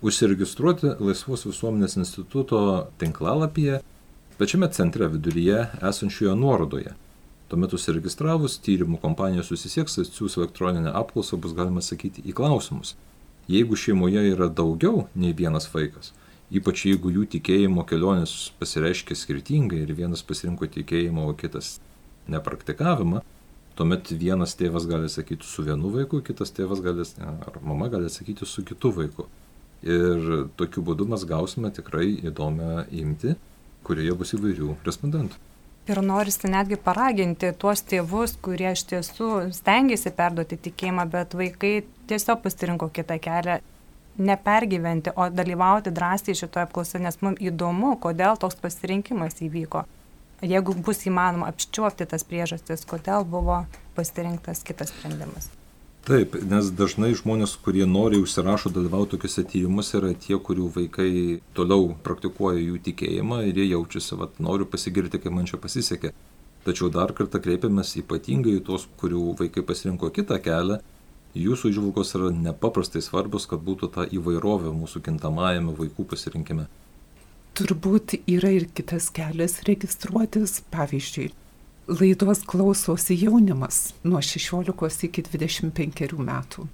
užsiregistruoti 0.00 0.94
Laisvos 1.00 1.44
visuomenės 1.44 1.98
instituto 2.00 2.62
tinklalapyje, 3.00 3.82
pačiame 4.40 4.70
centre 4.72 5.08
viduryje 5.12 5.66
esančioje 5.84 6.32
nuorodoje. 6.40 6.96
Tuomet 7.52 7.76
užsiregistravus, 7.76 8.56
tyrimų 8.64 9.00
kompanija 9.02 9.44
susisieks, 9.44 9.98
atsiūs 10.00 10.38
elektroninę 10.38 10.92
apklausą, 10.96 11.36
bus 11.36 11.52
galima 11.56 11.84
sakyti 11.84 12.24
į 12.24 12.36
klausimus. 12.40 12.94
Jeigu 13.50 13.76
šeimoje 13.76 14.22
yra 14.30 14.48
daugiau 14.48 15.08
nei 15.18 15.34
vienas 15.36 15.66
vaikas, 15.72 16.14
Ypač 16.50 16.82
jeigu 16.88 17.12
jų 17.14 17.28
tikėjimo 17.30 17.84
kelionės 17.86 18.50
pasireiškia 18.58 19.14
skirtingai 19.14 19.84
ir 19.84 19.92
vienas 19.94 20.24
pasirinko 20.26 20.66
tikėjimą, 20.66 21.28
o 21.30 21.34
kitas 21.38 21.76
nepraktikavimą, 22.30 23.20
tuomet 23.78 24.10
vienas 24.18 24.56
tėvas 24.58 24.88
gali 24.90 25.08
sakyti 25.08 25.46
su 25.46 25.62
vienu 25.66 25.92
vaiku, 25.94 26.18
kitas 26.26 26.50
tėvas 26.56 26.82
gali, 26.82 27.06
ar 27.22 27.60
mama 27.62 27.86
gali 27.92 28.10
sakyti 28.10 28.48
su 28.48 28.64
kitu 28.66 28.90
vaiku. 28.96 29.28
Ir 29.86 30.50
tokiu 30.58 30.82
būdu 30.84 31.06
mes 31.08 31.22
gausime 31.24 31.70
tikrai 31.72 32.10
įdomią 32.18 32.88
imti, 32.98 33.36
kurioje 33.86 34.18
bus 34.18 34.34
įvairių 34.36 34.74
respondentų. 34.84 35.38
Ir 35.90 36.02
norisi 36.04 36.50
netgi 36.50 36.76
paraginti 36.76 37.54
tuos 37.58 37.80
tėvus, 37.88 38.34
kurie 38.42 38.74
iš 38.74 38.84
tiesų 38.90 39.30
stengiasi 39.54 40.12
perduoti 40.18 40.58
tikėjimą, 40.66 41.06
bet 41.14 41.38
vaikai 41.38 41.72
tiesiog 42.10 42.42
pasirinko 42.44 42.90
kitą 42.94 43.16
kelią 43.22 43.62
nepergyventi, 44.18 45.14
o 45.16 45.28
dalyvauti 45.30 45.92
drąsiai 45.94 46.34
šitoje 46.34 46.66
apklausoje, 46.66 47.04
nes 47.04 47.20
mums 47.22 47.40
įdomu, 47.40 47.94
kodėl 48.02 48.38
toks 48.40 48.58
pasirinkimas 48.60 49.40
įvyko. 49.44 49.84
Jeigu 50.40 50.74
bus 50.86 51.04
įmanoma 51.04 51.50
apščiuopti 51.52 52.08
tas 52.08 52.24
priežastis, 52.24 52.86
kodėl 52.88 53.26
buvo 53.28 53.64
pasirinktas 53.96 54.64
kitas 54.64 54.92
sprendimas. 54.94 55.50
Taip, 56.08 56.32
nes 56.48 56.70
dažnai 56.72 57.10
žmonės, 57.12 57.58
kurie 57.60 57.84
nori 57.84 58.16
užsirašo 58.24 58.72
dalyvauti 58.72 59.18
tokiuose 59.18 59.44
tyrimuose, 59.44 59.98
yra 59.98 60.14
tie, 60.16 60.38
kurių 60.40 60.70
vaikai 60.78 61.10
toliau 61.56 61.90
praktikuoja 62.06 62.62
jų 62.62 62.80
tikėjimą 62.86 63.42
ir 63.50 63.60
jie 63.60 63.66
jaučiasi, 63.74 64.16
kad 64.22 64.40
noriu 64.40 64.64
pasigirti, 64.64 65.20
kaip 65.20 65.36
man 65.36 65.48
čia 65.50 65.60
pasisekė. 65.60 66.14
Tačiau 66.64 66.88
dar 66.92 67.12
kartą 67.16 67.40
kreipiamės 67.44 67.92
ypatingai 68.00 68.56
į 68.58 68.64
tos, 68.64 68.88
kurių 69.00 69.34
vaikai 69.38 69.64
pasirinko 69.64 70.08
kitą 70.16 70.40
kelią 70.40 70.80
Jūsų 71.38 71.70
išvalgos 71.70 72.14
yra 72.18 72.30
nepaprastai 72.34 73.02
svarbus, 73.04 73.46
kad 73.46 73.62
būtų 73.62 73.90
ta 73.94 74.06
įvairovė 74.10 74.72
mūsų 74.74 75.02
kintamajame 75.06 75.76
vaikų 75.78 76.06
pasirinkime. 76.10 76.66
Turbūt 77.54 78.16
yra 78.30 78.50
ir 78.54 78.66
kitas 78.74 79.10
kelias 79.14 79.60
registruotis, 79.66 80.60
pavyzdžiui, 80.74 81.28
laidos 81.90 82.42
klausosi 82.50 83.14
jaunimas 83.18 83.92
nuo 84.02 84.22
16 84.22 85.06
iki 85.06 85.24
25 85.26 86.18
metų. 86.18 86.66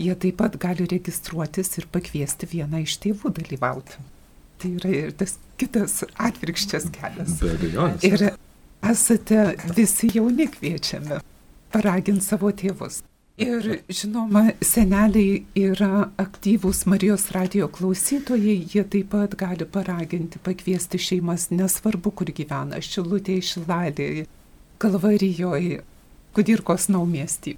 Jie 0.00 0.14
taip 0.16 0.38
pat 0.40 0.56
gali 0.58 0.86
registruotis 0.88 1.76
ir 1.78 1.86
pakviesti 1.92 2.48
vieną 2.48 2.82
iš 2.82 2.96
tėvų 3.02 3.34
dalyvauti. 3.38 4.02
Tai 4.58 4.70
yra 4.78 4.92
ir 4.94 5.14
tas 5.18 5.36
kitas 5.60 6.00
atvirkščias 6.16 6.88
kelias. 6.94 7.38
Be 7.42 7.54
abejonės. 7.54 8.06
Ir 8.08 8.26
esate 8.82 9.46
visi 9.76 10.10
jauni 10.14 10.48
kviečiami 10.50 11.20
paraginti 11.74 12.24
savo 12.24 12.50
tėvus. 12.50 13.02
Ir 13.42 13.64
žinoma, 13.90 14.44
seneliai 14.62 15.42
yra 15.58 16.06
aktyvūs 16.20 16.84
Marijos 16.90 17.24
radio 17.34 17.66
klausytojai, 17.72 18.54
jie 18.70 18.84
taip 18.92 19.10
pat 19.14 19.34
gali 19.40 19.66
paraginti, 19.66 20.38
pakviesti 20.42 21.00
šeimas, 21.00 21.48
nesvarbu, 21.50 22.12
kur 22.20 22.30
gyvena, 22.30 22.78
Šilutėje, 22.84 23.42
Šilalėje, 23.50 24.28
Kalvarijoje, 24.82 25.82
Kudirkos 26.36 26.86
naumiestį. 26.92 27.56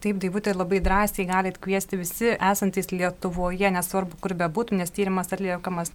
Taip, 0.00 0.20
Daivutė 0.20 0.54
labai 0.56 0.82
drąsiai 0.84 1.26
galit 1.28 1.58
kviesti 1.60 1.98
visi 2.00 2.34
esantys 2.36 2.92
Lietuvoje, 2.92 3.72
nesvarbu, 3.72 4.20
kur 4.20 4.36
bebūtų, 4.36 4.78
nes 4.80 4.92
tyrimas 4.96 5.32
atliekamas 5.32 5.92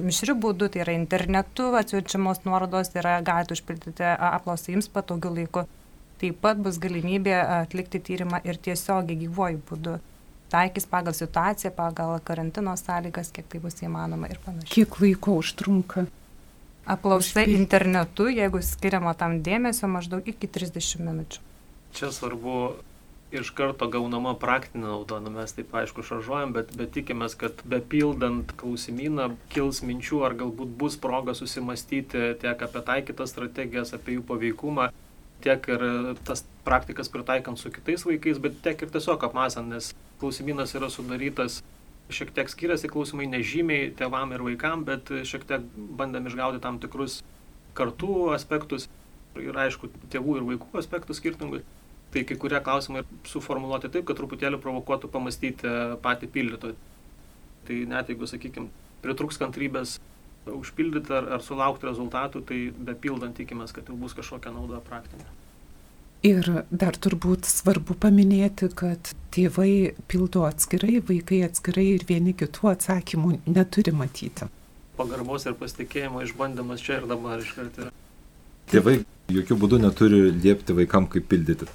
mišrių 0.00 0.36
būdų, 0.42 0.68
tai 0.72 0.84
yra 0.84 0.96
internetu 0.96 1.70
atsiunčiamos 1.78 2.44
nuorodos, 2.48 2.92
yra 2.96 3.18
galite 3.24 3.56
užpildyti 3.56 4.04
apklausą 4.16 4.74
jums 4.76 4.90
patogiu 4.92 5.32
laiku. 5.32 5.64
Taip 6.20 6.38
pat 6.40 6.60
bus 6.64 6.78
galimybė 6.80 7.34
atlikti 7.60 8.00
tyrimą 8.00 8.40
ir 8.48 8.56
tiesiogiai 8.56 9.18
gyvuoju 9.26 9.60
būdu. 9.68 9.96
Taikys 10.52 10.86
pagal 10.88 11.12
situaciją, 11.16 11.72
pagal 11.76 12.14
karantino 12.24 12.72
sąlygas, 12.78 13.32
kiek 13.34 13.48
tai 13.50 13.60
bus 13.60 13.82
įmanoma 13.82 14.30
ir 14.30 14.38
panašiai. 14.44 14.72
Kiek 14.72 15.00
laiko 15.02 15.36
užtrunka? 15.42 16.06
Apklausa 16.86 17.42
internetu, 17.50 18.28
jeigu 18.30 18.62
skiriama 18.62 19.16
tam 19.18 19.40
dėmesio, 19.42 19.90
maždaug 19.90 20.28
iki 20.30 20.46
30 20.46 21.02
minučių. 21.02 21.42
Čia 21.98 22.12
svarbu 22.14 22.60
iš 23.34 23.50
karto 23.58 23.88
gaunama 23.90 24.36
praktinė 24.38 24.86
nauda, 24.86 25.18
nu 25.22 25.32
mes 25.34 25.52
taip 25.56 25.74
aišku 25.74 26.04
šaržuojam, 26.06 26.52
bet, 26.54 26.70
bet 26.78 26.92
tikimės, 26.94 27.34
kad 27.38 27.58
bepildant 27.66 28.54
klausimyną 28.60 29.32
kils 29.52 29.82
minčių 29.82 30.22
ar 30.28 30.36
galbūt 30.38 30.76
bus 30.78 30.98
proga 31.02 31.34
susimastyti 31.34 32.36
tiek 32.42 32.62
apie 32.68 32.84
taikytas 32.86 33.34
strategijas, 33.34 33.92
apie 33.98 34.16
jų 34.16 34.24
paveikumą, 34.30 34.92
tiek 35.44 35.68
ir 35.70 35.84
tas 36.26 36.44
praktikas 36.66 37.10
pritaikant 37.12 37.60
su 37.60 37.70
kitais 37.74 38.04
vaikais, 38.08 38.40
bet 38.42 38.58
tiek 38.64 38.82
ir 38.82 38.92
tiesiog 38.94 39.24
apmasant, 39.28 39.68
nes 39.70 39.92
klausimynas 40.20 40.74
yra 40.78 40.90
sudarytas 40.92 41.62
šiek 42.10 42.30
tiek 42.34 42.50
skiriasi 42.50 42.90
klausimai 42.90 43.26
nežymiai 43.30 43.90
tėvam 43.98 44.34
ir 44.34 44.44
vaikam, 44.46 44.84
bet 44.86 45.10
šiek 45.26 45.46
tiek 45.48 45.64
bandėm 45.98 46.28
išgauti 46.30 46.62
tam 46.62 46.80
tikrus 46.82 47.20
kartų 47.76 48.30
aspektus 48.36 48.88
ir 49.36 49.58
aišku 49.66 49.90
tėvų 50.12 50.38
ir 50.38 50.46
vaikų 50.54 50.78
aspektus 50.80 51.20
skirtingus 51.20 51.66
tai 52.16 52.24
kai 52.24 52.36
kurie 52.40 52.60
klausimai 52.64 53.02
suformuoluoti 53.28 53.90
taip, 53.92 54.06
kad 54.08 54.16
truputėlį 54.16 54.60
provokuotų 54.62 55.10
pamastyti 55.12 55.72
patį 56.04 56.30
pildytoją. 56.32 56.76
Tai 57.66 57.78
net 57.90 58.12
jeigu, 58.12 58.28
sakykime, 58.30 58.70
pritruks 59.02 59.40
kantrybės 59.40 59.98
užpildyti 60.46 61.12
ar, 61.14 61.26
ar 61.36 61.42
sulaukti 61.42 61.88
rezultatų, 61.88 62.42
tai 62.46 62.60
bepildant 62.88 63.36
tikimės, 63.36 63.74
kad 63.74 63.88
jau 63.90 63.96
bus 63.98 64.14
kažkokia 64.16 64.52
nauda 64.54 64.80
praktinė. 64.84 65.26
Ir 66.26 66.46
dar 66.72 66.96
turbūt 66.96 67.46
svarbu 67.46 67.94
paminėti, 68.02 68.70
kad 68.74 69.12
tėvai 69.34 69.94
pildo 70.10 70.46
atskirai, 70.48 70.98
vaikai 71.04 71.42
atskirai 71.46 71.84
ir 71.92 72.06
vieni 72.08 72.32
kitų 72.34 72.72
atsakymų 72.72 73.40
neturi 73.46 73.92
matyti. 73.94 74.48
Pagarbos 74.96 75.44
ir 75.46 75.54
pasitikėjimo 75.60 76.22
išbandymas 76.24 76.82
čia 76.82 77.02
ir 77.02 77.10
dabar 77.10 77.42
iškart 77.44 77.82
yra. 77.82 77.92
Tėvai 78.72 78.96
jokių 79.30 79.58
būdų 79.60 79.82
neturi 79.84 80.22
liepti 80.32 80.74
vaikam, 80.74 81.06
kaip 81.10 81.28
pildyti. 81.30 81.68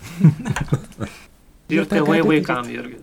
ir 1.75 1.87
tėvai 1.87 2.19
vaikam 2.25 2.67
irgi. 2.73 2.99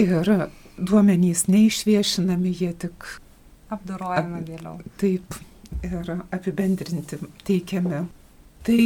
Ir 0.00 0.32
duomenys 0.78 1.44
neišviešinami, 1.50 2.54
jie 2.62 2.72
tik 2.86 3.10
apdorojami 3.72 4.40
ap, 4.40 4.48
vėliau. 4.48 4.78
Taip, 5.00 5.38
ir 5.84 6.12
apibendrinti 6.34 7.18
teikiami. 7.46 8.04
Tai 8.64 8.84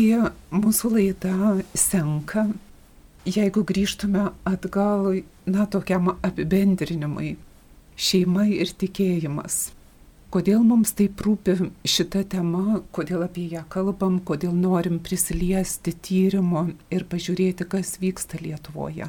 mūsų 0.55 0.95
laida 0.97 1.35
senka. 1.79 2.49
Jeigu 3.29 3.62
grįžtume 3.67 4.31
atgal, 4.49 5.21
na, 5.47 5.67
tokiam 5.69 6.14
apibendrinimui, 6.25 7.35
šeima 7.99 8.47
ir 8.49 8.73
tikėjimas. 8.79 9.69
Kodėl 10.33 10.61
mums 10.64 10.93
taip 10.97 11.21
rūpi 11.25 11.55
šita 11.88 12.23
tema, 12.35 12.81
kodėl 12.93 13.23
apie 13.25 13.47
ją 13.53 13.62
kalbam, 13.73 14.19
kodėl 14.21 14.53
norim 14.53 14.99
prisiliesti 15.01 15.95
tyrimo 16.05 16.67
ir 16.93 17.07
pažiūrėti, 17.09 17.64
kas 17.69 17.97
vyksta 18.01 18.41
Lietuvoje? 18.43 19.09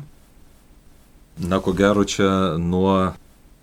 Na, 1.40 1.60
ko 1.64 1.74
gero, 1.76 2.06
čia 2.08 2.56
nuo 2.60 3.14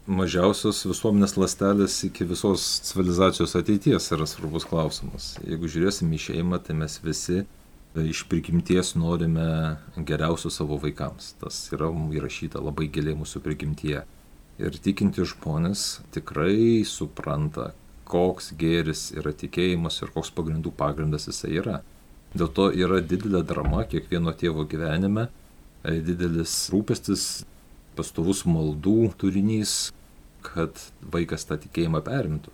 mažiausios 0.06 0.84
visuomenės 0.86 1.36
lastelės 1.38 1.98
iki 2.06 2.26
visos 2.28 2.64
civilizacijos 2.86 3.56
ateities 3.58 4.10
yra 4.14 4.26
svarbus 4.28 4.66
klausimas. 4.68 5.34
Jeigu 5.42 5.70
žiūrėsim 5.70 6.12
į 6.14 6.20
šeimą, 6.28 6.60
tai 6.62 6.76
mes 6.78 6.98
visi 7.02 7.42
iš 7.96 8.26
prigimties 8.28 8.94
norime 8.94 9.76
geriausio 9.96 10.50
savo 10.52 10.78
vaikams. 10.82 11.32
Tas 11.40 11.58
yra 11.72 11.88
įrašyta 11.90 12.60
labai 12.62 12.90
giliai 12.92 13.16
mūsų 13.18 13.42
prigimtyje. 13.44 14.04
Ir 14.60 14.78
tikinti 14.80 15.24
žmonės 15.26 16.00
tikrai 16.14 16.84
supranta, 16.88 17.72
koks 18.06 18.52
gėris 18.56 19.10
yra 19.16 19.32
tikėjimas 19.34 19.98
ir 20.02 20.12
koks 20.14 20.30
pagrindų 20.36 20.72
pagrindas 20.76 21.26
jisai 21.28 21.56
yra. 21.58 21.80
Dėl 22.36 22.52
to 22.52 22.70
yra 22.70 23.00
didelė 23.00 23.42
drama 23.46 23.84
kiekvieno 23.88 24.32
tėvo 24.36 24.66
gyvenime, 24.68 25.28
e, 25.82 25.98
didelis 26.04 26.54
rūpestis, 26.72 27.44
pastovus 27.96 28.44
maldų 28.48 29.12
turinys, 29.20 29.76
kad 30.46 30.78
vaikas 31.12 31.46
tą 31.48 31.58
tikėjimą 31.64 32.02
perimtų. 32.06 32.52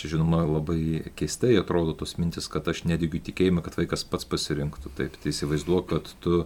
Čia 0.00 0.14
žinoma 0.14 0.44
labai 0.48 1.10
keistai 1.18 1.58
atrodo 1.60 1.92
tos 1.98 2.16
mintis, 2.16 2.48
kad 2.50 2.68
aš 2.70 2.86
nedigiu 2.88 3.20
tikėjimą, 3.20 3.62
kad 3.66 3.76
vaikas 3.76 4.06
pats 4.08 4.26
pasirinktų. 4.28 4.92
Taip, 4.96 5.18
tai 5.20 5.34
įsivaizduoju, 5.34 5.84
kad 5.90 6.08
tu 6.24 6.44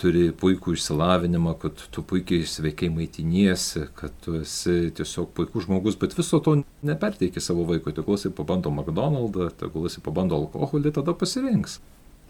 turi 0.00 0.28
puikų 0.34 0.74
išsilavinimą, 0.74 1.54
kad 1.62 1.82
tu 1.94 2.02
puikiai 2.06 2.46
sveikai 2.48 2.90
maitiniesi, 2.94 3.86
kad 3.98 4.14
tu 4.24 4.36
esi 4.40 4.90
tiesiog 4.94 5.30
puikus 5.36 5.66
žmogus, 5.68 5.98
bet 5.98 6.16
viso 6.18 6.40
to 6.42 6.56
neperteiki 6.86 7.42
savo 7.42 7.66
vaikui. 7.68 7.94
Tegul 7.94 8.18
jisai 8.18 8.34
pabando 8.34 8.72
McDonald'ą, 8.74 9.50
tegul 9.60 9.88
jisai 9.88 10.02
pabando 10.06 10.38
alkoholį, 10.38 10.94
tada 10.98 11.14
pasirinks, 11.18 11.78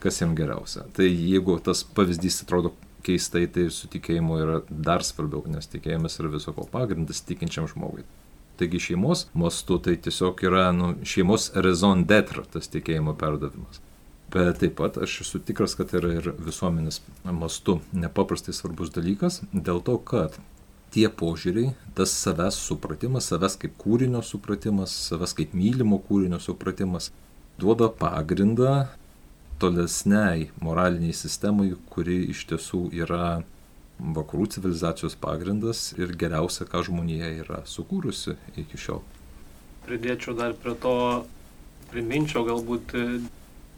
kas 0.05 0.21
jam 0.21 0.37
geriausia. 0.39 0.85
Tai 0.97 1.09
jeigu 1.09 1.57
tas 1.65 1.85
pavyzdys 1.97 2.43
atrodo 2.45 2.75
keistai, 3.05 3.47
tai 3.51 3.69
su 3.75 3.89
tikėjimu 3.93 4.41
yra 4.43 4.61
dar 4.69 5.05
svarbiau, 5.07 5.45
nes 5.51 5.69
tikėjimas 5.71 6.19
yra 6.21 6.33
viso 6.35 6.55
ko 6.57 6.67
pagrindas 6.71 7.23
tikinčiam 7.29 7.69
žmogui. 7.71 8.05
Taigi 8.59 8.79
šeimos 8.79 9.27
mastu 9.35 9.81
tai 9.83 9.97
tiesiog 9.99 10.45
yra 10.47 10.69
nu, 10.77 10.93
šeimos 11.03 11.51
raison 11.59 12.05
d'etre 12.07 12.45
tas 12.53 12.71
tikėjimo 12.71 13.17
perdavimas. 13.19 13.81
Bet 14.35 14.61
taip 14.63 14.77
pat 14.79 14.97
aš 15.03 15.21
esu 15.25 15.41
tikras, 15.47 15.75
kad 15.79 15.93
yra 15.95 16.13
ir 16.19 16.33
visuomenės 16.43 17.01
mastu 17.27 17.81
nepaprastai 17.93 18.55
svarbus 18.55 18.91
dalykas, 18.95 19.41
dėl 19.53 19.83
to, 19.87 19.99
kad 19.99 20.39
tie 20.95 21.09
požiūriai, 21.11 21.75
tas 21.99 22.15
savęs 22.15 22.59
supratimas, 22.69 23.29
savęs 23.31 23.59
kaip 23.63 23.75
kūrinio 23.83 24.23
supratimas, 24.27 24.95
savęs 25.11 25.35
kaip 25.39 25.55
mylimo 25.59 25.99
kūrinio 26.09 26.39
supratimas, 26.43 27.11
duoda 27.59 27.91
pagrindą 27.91 28.85
tolesniai 29.65 30.51
moraliniai 30.61 31.17
sistemai, 31.17 31.73
kuri 31.89 32.21
iš 32.35 32.45
tiesų 32.51 32.87
yra 32.93 33.43
vakarų 33.99 34.49
civilizacijos 34.57 35.17
pagrindas 35.17 35.93
ir 35.97 36.13
geriausia, 36.21 36.67
ką 36.69 36.83
žmonija 36.85 37.31
yra 37.45 37.63
sukūrusi 37.69 38.37
iki 38.61 38.81
šiol. 38.81 39.01
Pridėčiau 39.87 40.35
dar 40.37 40.53
prie 40.59 40.75
to, 40.81 40.97
priminčiau 41.93 42.45
galbūt 42.49 42.93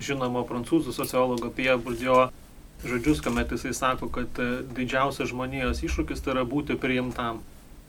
žinomo 0.03 0.43
prancūzų 0.49 0.95
sociologo 0.95 1.51
Pierre 1.55 1.79
Bourdieu 1.83 2.29
žodžius, 2.87 3.23
kuomet 3.25 3.53
jisai 3.55 3.75
sako, 3.75 4.09
kad 4.13 4.41
e, 4.43 4.49
didžiausias 4.77 5.31
žmonijos 5.33 5.81
iššūkis 5.87 6.23
tai 6.23 6.35
yra 6.35 6.45
būti 6.49 6.77
priimtam. 6.81 7.41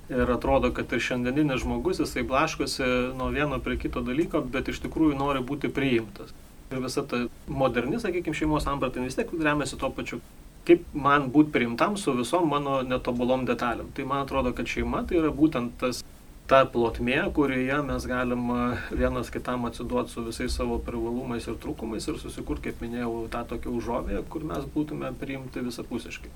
Ir 0.07 0.29
atrodo, 0.31 0.71
kad 0.71 0.93
ir 0.95 1.03
šiandieninis 1.03 1.65
žmogus, 1.65 1.99
jisai 1.99 2.23
blaškosi 2.27 2.85
nuo 3.19 3.27
vieno 3.35 3.59
prie 3.59 3.75
kito 3.81 3.99
dalyko, 3.99 4.39
bet 4.53 4.71
iš 4.71 4.79
tikrųjų 4.85 5.17
nori 5.19 5.43
būti 5.43 5.67
priimtas. 5.73 6.31
Ir 6.71 6.83
visa 6.83 7.03
ta 7.07 7.21
moderni, 7.47 7.99
sakykime, 8.03 8.35
šeimos 8.35 8.65
samprata 8.67 9.03
vis 9.03 9.15
tiek 9.15 9.29
remiasi 9.31 9.79
tuo 9.79 9.89
pačiu, 9.95 10.19
kaip 10.67 10.83
man 10.93 11.29
būti 11.31 11.53
priimtam 11.53 11.95
su 11.97 12.11
visom 12.17 12.49
mano 12.51 12.81
netobulom 12.83 13.45
detalėm. 13.47 13.93
Tai 13.95 14.05
man 14.09 14.25
atrodo, 14.25 14.51
kad 14.55 14.67
šeima 14.67 15.05
tai 15.07 15.21
yra 15.21 15.31
būtent 15.31 15.77
tas 15.79 16.03
ta 16.47 16.61
plotmė, 16.71 17.19
kurioje 17.35 17.77
mes 17.87 18.07
galim 18.07 18.43
vienas 18.91 19.31
kitam 19.31 19.65
atsiduoti 19.67 20.13
su 20.13 20.23
visais 20.27 20.59
savo 20.59 20.77
privalumais 20.83 21.47
ir 21.47 21.57
trūkumais 21.63 22.07
ir 22.07 22.19
susikurti, 22.21 22.69
kaip 22.69 22.83
minėjau, 22.83 23.15
tą 23.31 23.43
tokią 23.53 23.73
užuovėją, 23.79 24.21
kur 24.31 24.45
mes 24.51 24.67
būtume 24.75 25.11
priimti 25.19 25.63
visapusiškai. 25.63 26.31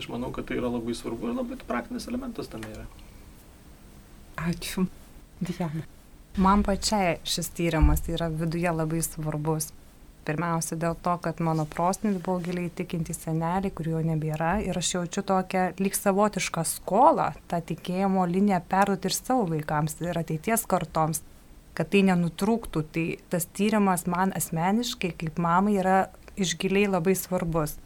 Aš 0.00 0.08
manau, 0.10 0.32
kad 0.34 0.48
tai 0.48 0.56
yra 0.58 0.72
labai 0.72 0.96
svarbu 0.96 1.30
ir 1.30 1.36
labai 1.38 1.60
praktinis 1.68 2.08
elementas 2.10 2.48
tame 2.52 2.72
yra. 2.72 2.86
Ačiū. 4.48 4.88
Diana. 5.40 5.84
Man 6.36 6.64
pačiai 6.66 7.20
šis 7.22 7.52
tyrimas 7.54 8.00
yra 8.10 8.26
viduje 8.26 8.70
labai 8.74 8.98
svarbus. 9.06 9.68
Pirmiausia 10.26 10.74
dėl 10.82 10.96
to, 11.04 11.12
kad 11.22 11.38
mano 11.38 11.62
prosniai 11.70 12.16
buvo 12.16 12.40
giliai 12.42 12.72
tikinti 12.74 13.14
seneliai, 13.14 13.70
kurių 13.70 13.92
jau 13.92 14.00
nebėra 14.08 14.48
ir 14.66 14.74
aš 14.80 14.88
jaučiu 14.96 15.22
tokią 15.28 15.68
lyg 15.78 15.94
savotišką 15.94 16.64
skolą, 16.66 17.28
tą 17.46 17.60
tikėjimo 17.68 18.26
liniją 18.26 18.58
perduoti 18.66 19.12
ir 19.12 19.14
savo 19.14 19.46
vaikams 19.52 19.94
ir 20.02 20.18
ateities 20.18 20.66
kartoms, 20.66 21.22
kad 21.78 21.92
tai 21.92 22.02
nenutrūktų. 22.10 22.82
Tai 22.96 23.06
tas 23.30 23.46
tyrimas 23.54 24.08
man 24.10 24.34
asmeniškai 24.34 25.12
kaip 25.20 25.38
mamai 25.38 25.78
yra 25.84 25.98
iš 26.34 26.56
giliai 26.58 26.90
labai 26.90 27.14
svarbus. 27.14 27.76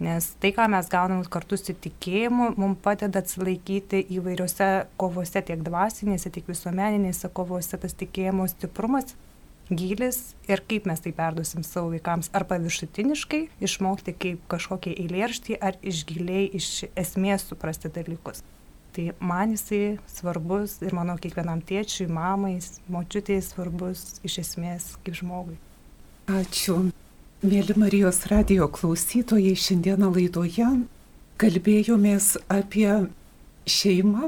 Nes 0.00 0.30
tai, 0.40 0.48
ką 0.56 0.64
mes 0.72 0.86
gaunam 0.88 1.20
kartu 1.28 1.58
su 1.60 1.74
tikėjimu, 1.76 2.54
mums 2.56 2.80
padeda 2.80 3.20
atsilaikyti 3.20 4.00
įvairiose 4.16 4.68
kovose, 5.00 5.42
tiek 5.44 5.60
dvasinėse, 5.66 6.32
tiek 6.32 6.46
visuomeninėse 6.48 7.28
kovose, 7.36 7.76
tas 7.76 7.96
tikėjimo 8.00 8.46
stiprumas 8.48 9.12
gylis 9.70 10.34
ir 10.50 10.62
kaip 10.66 10.86
mes 10.90 11.00
tai 11.02 11.12
perduosim 11.14 11.62
savo 11.66 11.92
vaikams. 11.94 12.30
Ar 12.34 12.46
paviršutiniškai 12.50 13.42
išmokti 13.62 14.14
kaip 14.16 14.46
kažkokį 14.50 14.96
eilėraštį, 15.04 15.58
ar 15.62 15.78
iš 15.86 16.02
giliai, 16.08 16.48
iš 16.56 16.86
esmės 16.98 17.46
suprasti 17.50 17.92
dalykus. 17.92 18.42
Tai 18.90 19.12
man 19.22 19.54
jisai 19.54 20.00
svarbus 20.10 20.80
ir 20.82 20.96
manau 20.96 21.14
kiekvienam 21.22 21.62
tėčiui, 21.62 22.08
mamai, 22.10 22.56
močiutėjai 22.90 23.44
svarbus 23.46 24.18
iš 24.26 24.40
esmės 24.42 24.94
kaip 25.04 25.20
žmogui. 25.20 25.60
Ačiū. 26.30 26.80
Mėly 27.40 27.72
Marijos 27.80 28.26
radio 28.28 28.66
klausytojai, 28.68 29.54
šiandieną 29.56 30.10
laidoje 30.12 30.66
kalbėjomės 31.40 32.34
apie 32.52 32.90
šeimą 33.64 34.26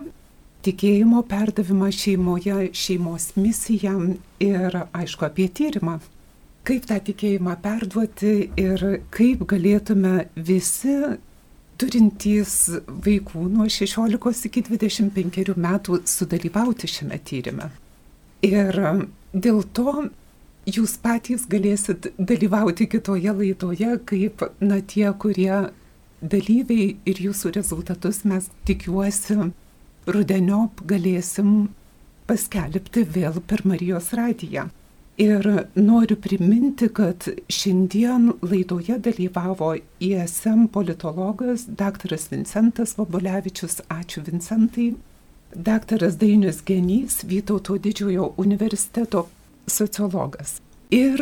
tikėjimo 0.65 1.21
perdavimą 1.29 1.91
šeimoje, 1.93 2.71
šeimos 2.73 3.35
misiją 3.37 3.93
ir, 4.41 4.79
aišku, 4.97 5.27
apie 5.29 5.51
tyrimą. 5.53 5.99
Kaip 6.65 6.89
tą 6.89 6.97
tikėjimą 7.11 7.59
perduoti 7.61 8.33
ir 8.57 8.87
kaip 9.13 9.45
galėtume 9.51 10.31
visi 10.49 10.97
turintys 11.77 12.57
vaikų 12.89 13.45
nuo 13.59 13.69
16 13.69 14.49
iki 14.49 14.65
25 14.71 15.53
metų 15.61 16.01
sudalyvauti 16.09 16.89
šiame 16.89 17.21
tyrime. 17.29 17.69
Ir 18.41 18.81
dėl 19.37 19.65
to 19.77 20.09
jūs 20.67 20.97
patys 21.03 21.47
galėsit 21.51 22.13
dalyvauti 22.19 22.87
kitoje 22.87 23.33
laidoje, 23.35 23.97
kaip 24.07 24.45
na 24.61 24.81
tie, 24.81 25.09
kurie 25.13 25.73
dalyviai 26.23 26.97
ir 27.05 27.23
jūsų 27.27 27.53
rezultatus 27.57 28.23
mes 28.25 28.49
tikiuosi 28.69 29.51
rudeniop 30.07 30.85
galėsim 30.87 31.73
paskelbti 32.27 33.03
vėl 33.03 33.43
per 33.47 33.67
Marijos 33.67 34.13
radiją. 34.15 34.69
Ir 35.21 35.45
noriu 35.77 36.17
priminti, 36.17 36.89
kad 36.89 37.27
šiandien 37.53 38.31
laidoje 38.41 38.97
dalyvavo 38.99 39.75
ISM 40.01 40.69
politologas 40.73 41.67
dr. 41.69 42.17
Vincentas 42.31 42.97
Vabulevičius, 42.97 43.83
ačiū 43.93 44.23
Vincentai, 44.25 44.95
dr. 45.53 46.09
Dainius 46.17 46.63
Genys, 46.65 47.21
Vytauto 47.29 47.77
didžiojo 47.77 48.33
universiteto 48.41 49.27
sociologas 49.71 50.61
ir 50.93 51.21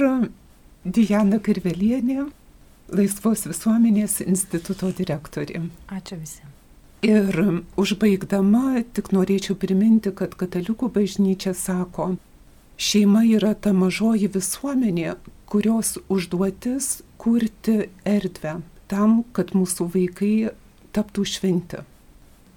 Diana 0.84 1.38
Karvelienė, 1.42 2.30
Laisvos 2.90 3.44
visuomenės 3.46 4.18
instituto 4.24 4.90
direktorė. 4.96 5.60
Ačiū 5.92 6.16
visiems. 6.18 6.56
Ir 7.06 7.36
užbaigdama 7.80 8.82
tik 8.96 9.12
norėčiau 9.14 9.54
priminti, 9.56 10.10
kad 10.12 10.34
katalikų 10.36 10.90
bažnyčia 10.92 11.54
sako, 11.56 12.14
šeima 12.76 13.22
yra 13.28 13.54
ta 13.54 13.72
mažoji 13.72 14.28
visuomenė, 14.34 15.14
kurios 15.48 15.94
užduotis 16.12 17.00
kurti 17.20 17.86
erdvę 18.04 18.58
tam, 18.90 19.22
kad 19.36 19.54
mūsų 19.56 19.86
vaikai 19.94 20.34
taptų 20.96 21.24
šventi. 21.28 21.84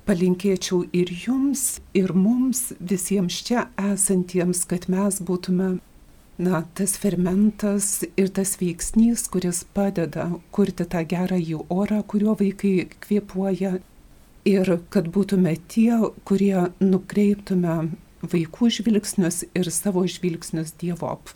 Palinkėčiau 0.04 0.82
ir 0.92 1.08
jums, 1.16 1.80
ir 1.96 2.12
mums, 2.12 2.74
visiems 2.80 3.38
čia 3.48 3.70
esantiems, 3.80 4.66
kad 4.68 4.90
mes 4.92 5.22
būtume, 5.24 5.78
na, 6.44 6.60
tas 6.76 6.98
fermentas 7.00 8.02
ir 8.20 8.34
tas 8.36 8.58
veiksnys, 8.60 9.30
kuris 9.32 9.64
padeda 9.78 10.28
kurti 10.52 10.84
tą 10.92 11.06
gerąjį 11.08 11.62
orą, 11.72 12.02
kuriuo 12.04 12.36
vaikai 12.42 12.90
kvėpuoja 13.06 13.78
ir 14.50 14.74
kad 14.92 15.08
būtume 15.08 15.56
tie, 15.72 15.96
kurie 16.28 16.68
nukreiptume 16.84 17.78
vaikų 18.28 18.72
žvilgsnius 18.76 19.46
ir 19.56 19.72
savo 19.72 20.04
žvilgsnius 20.04 20.76
Dievop, 20.84 21.32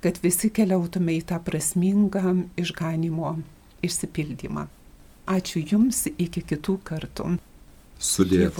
kad 0.00 0.16
visi 0.24 0.48
keliautume 0.48 1.18
į 1.20 1.26
tą 1.28 1.44
prasmingą 1.44 2.38
išganimo 2.56 3.36
išsipildymą. 3.84 4.68
Ačiū 5.28 5.60
Jums 5.60 6.06
iki 6.16 6.40
kitų 6.40 6.80
kartų. 6.88 7.36
Sudėt. 8.02 8.58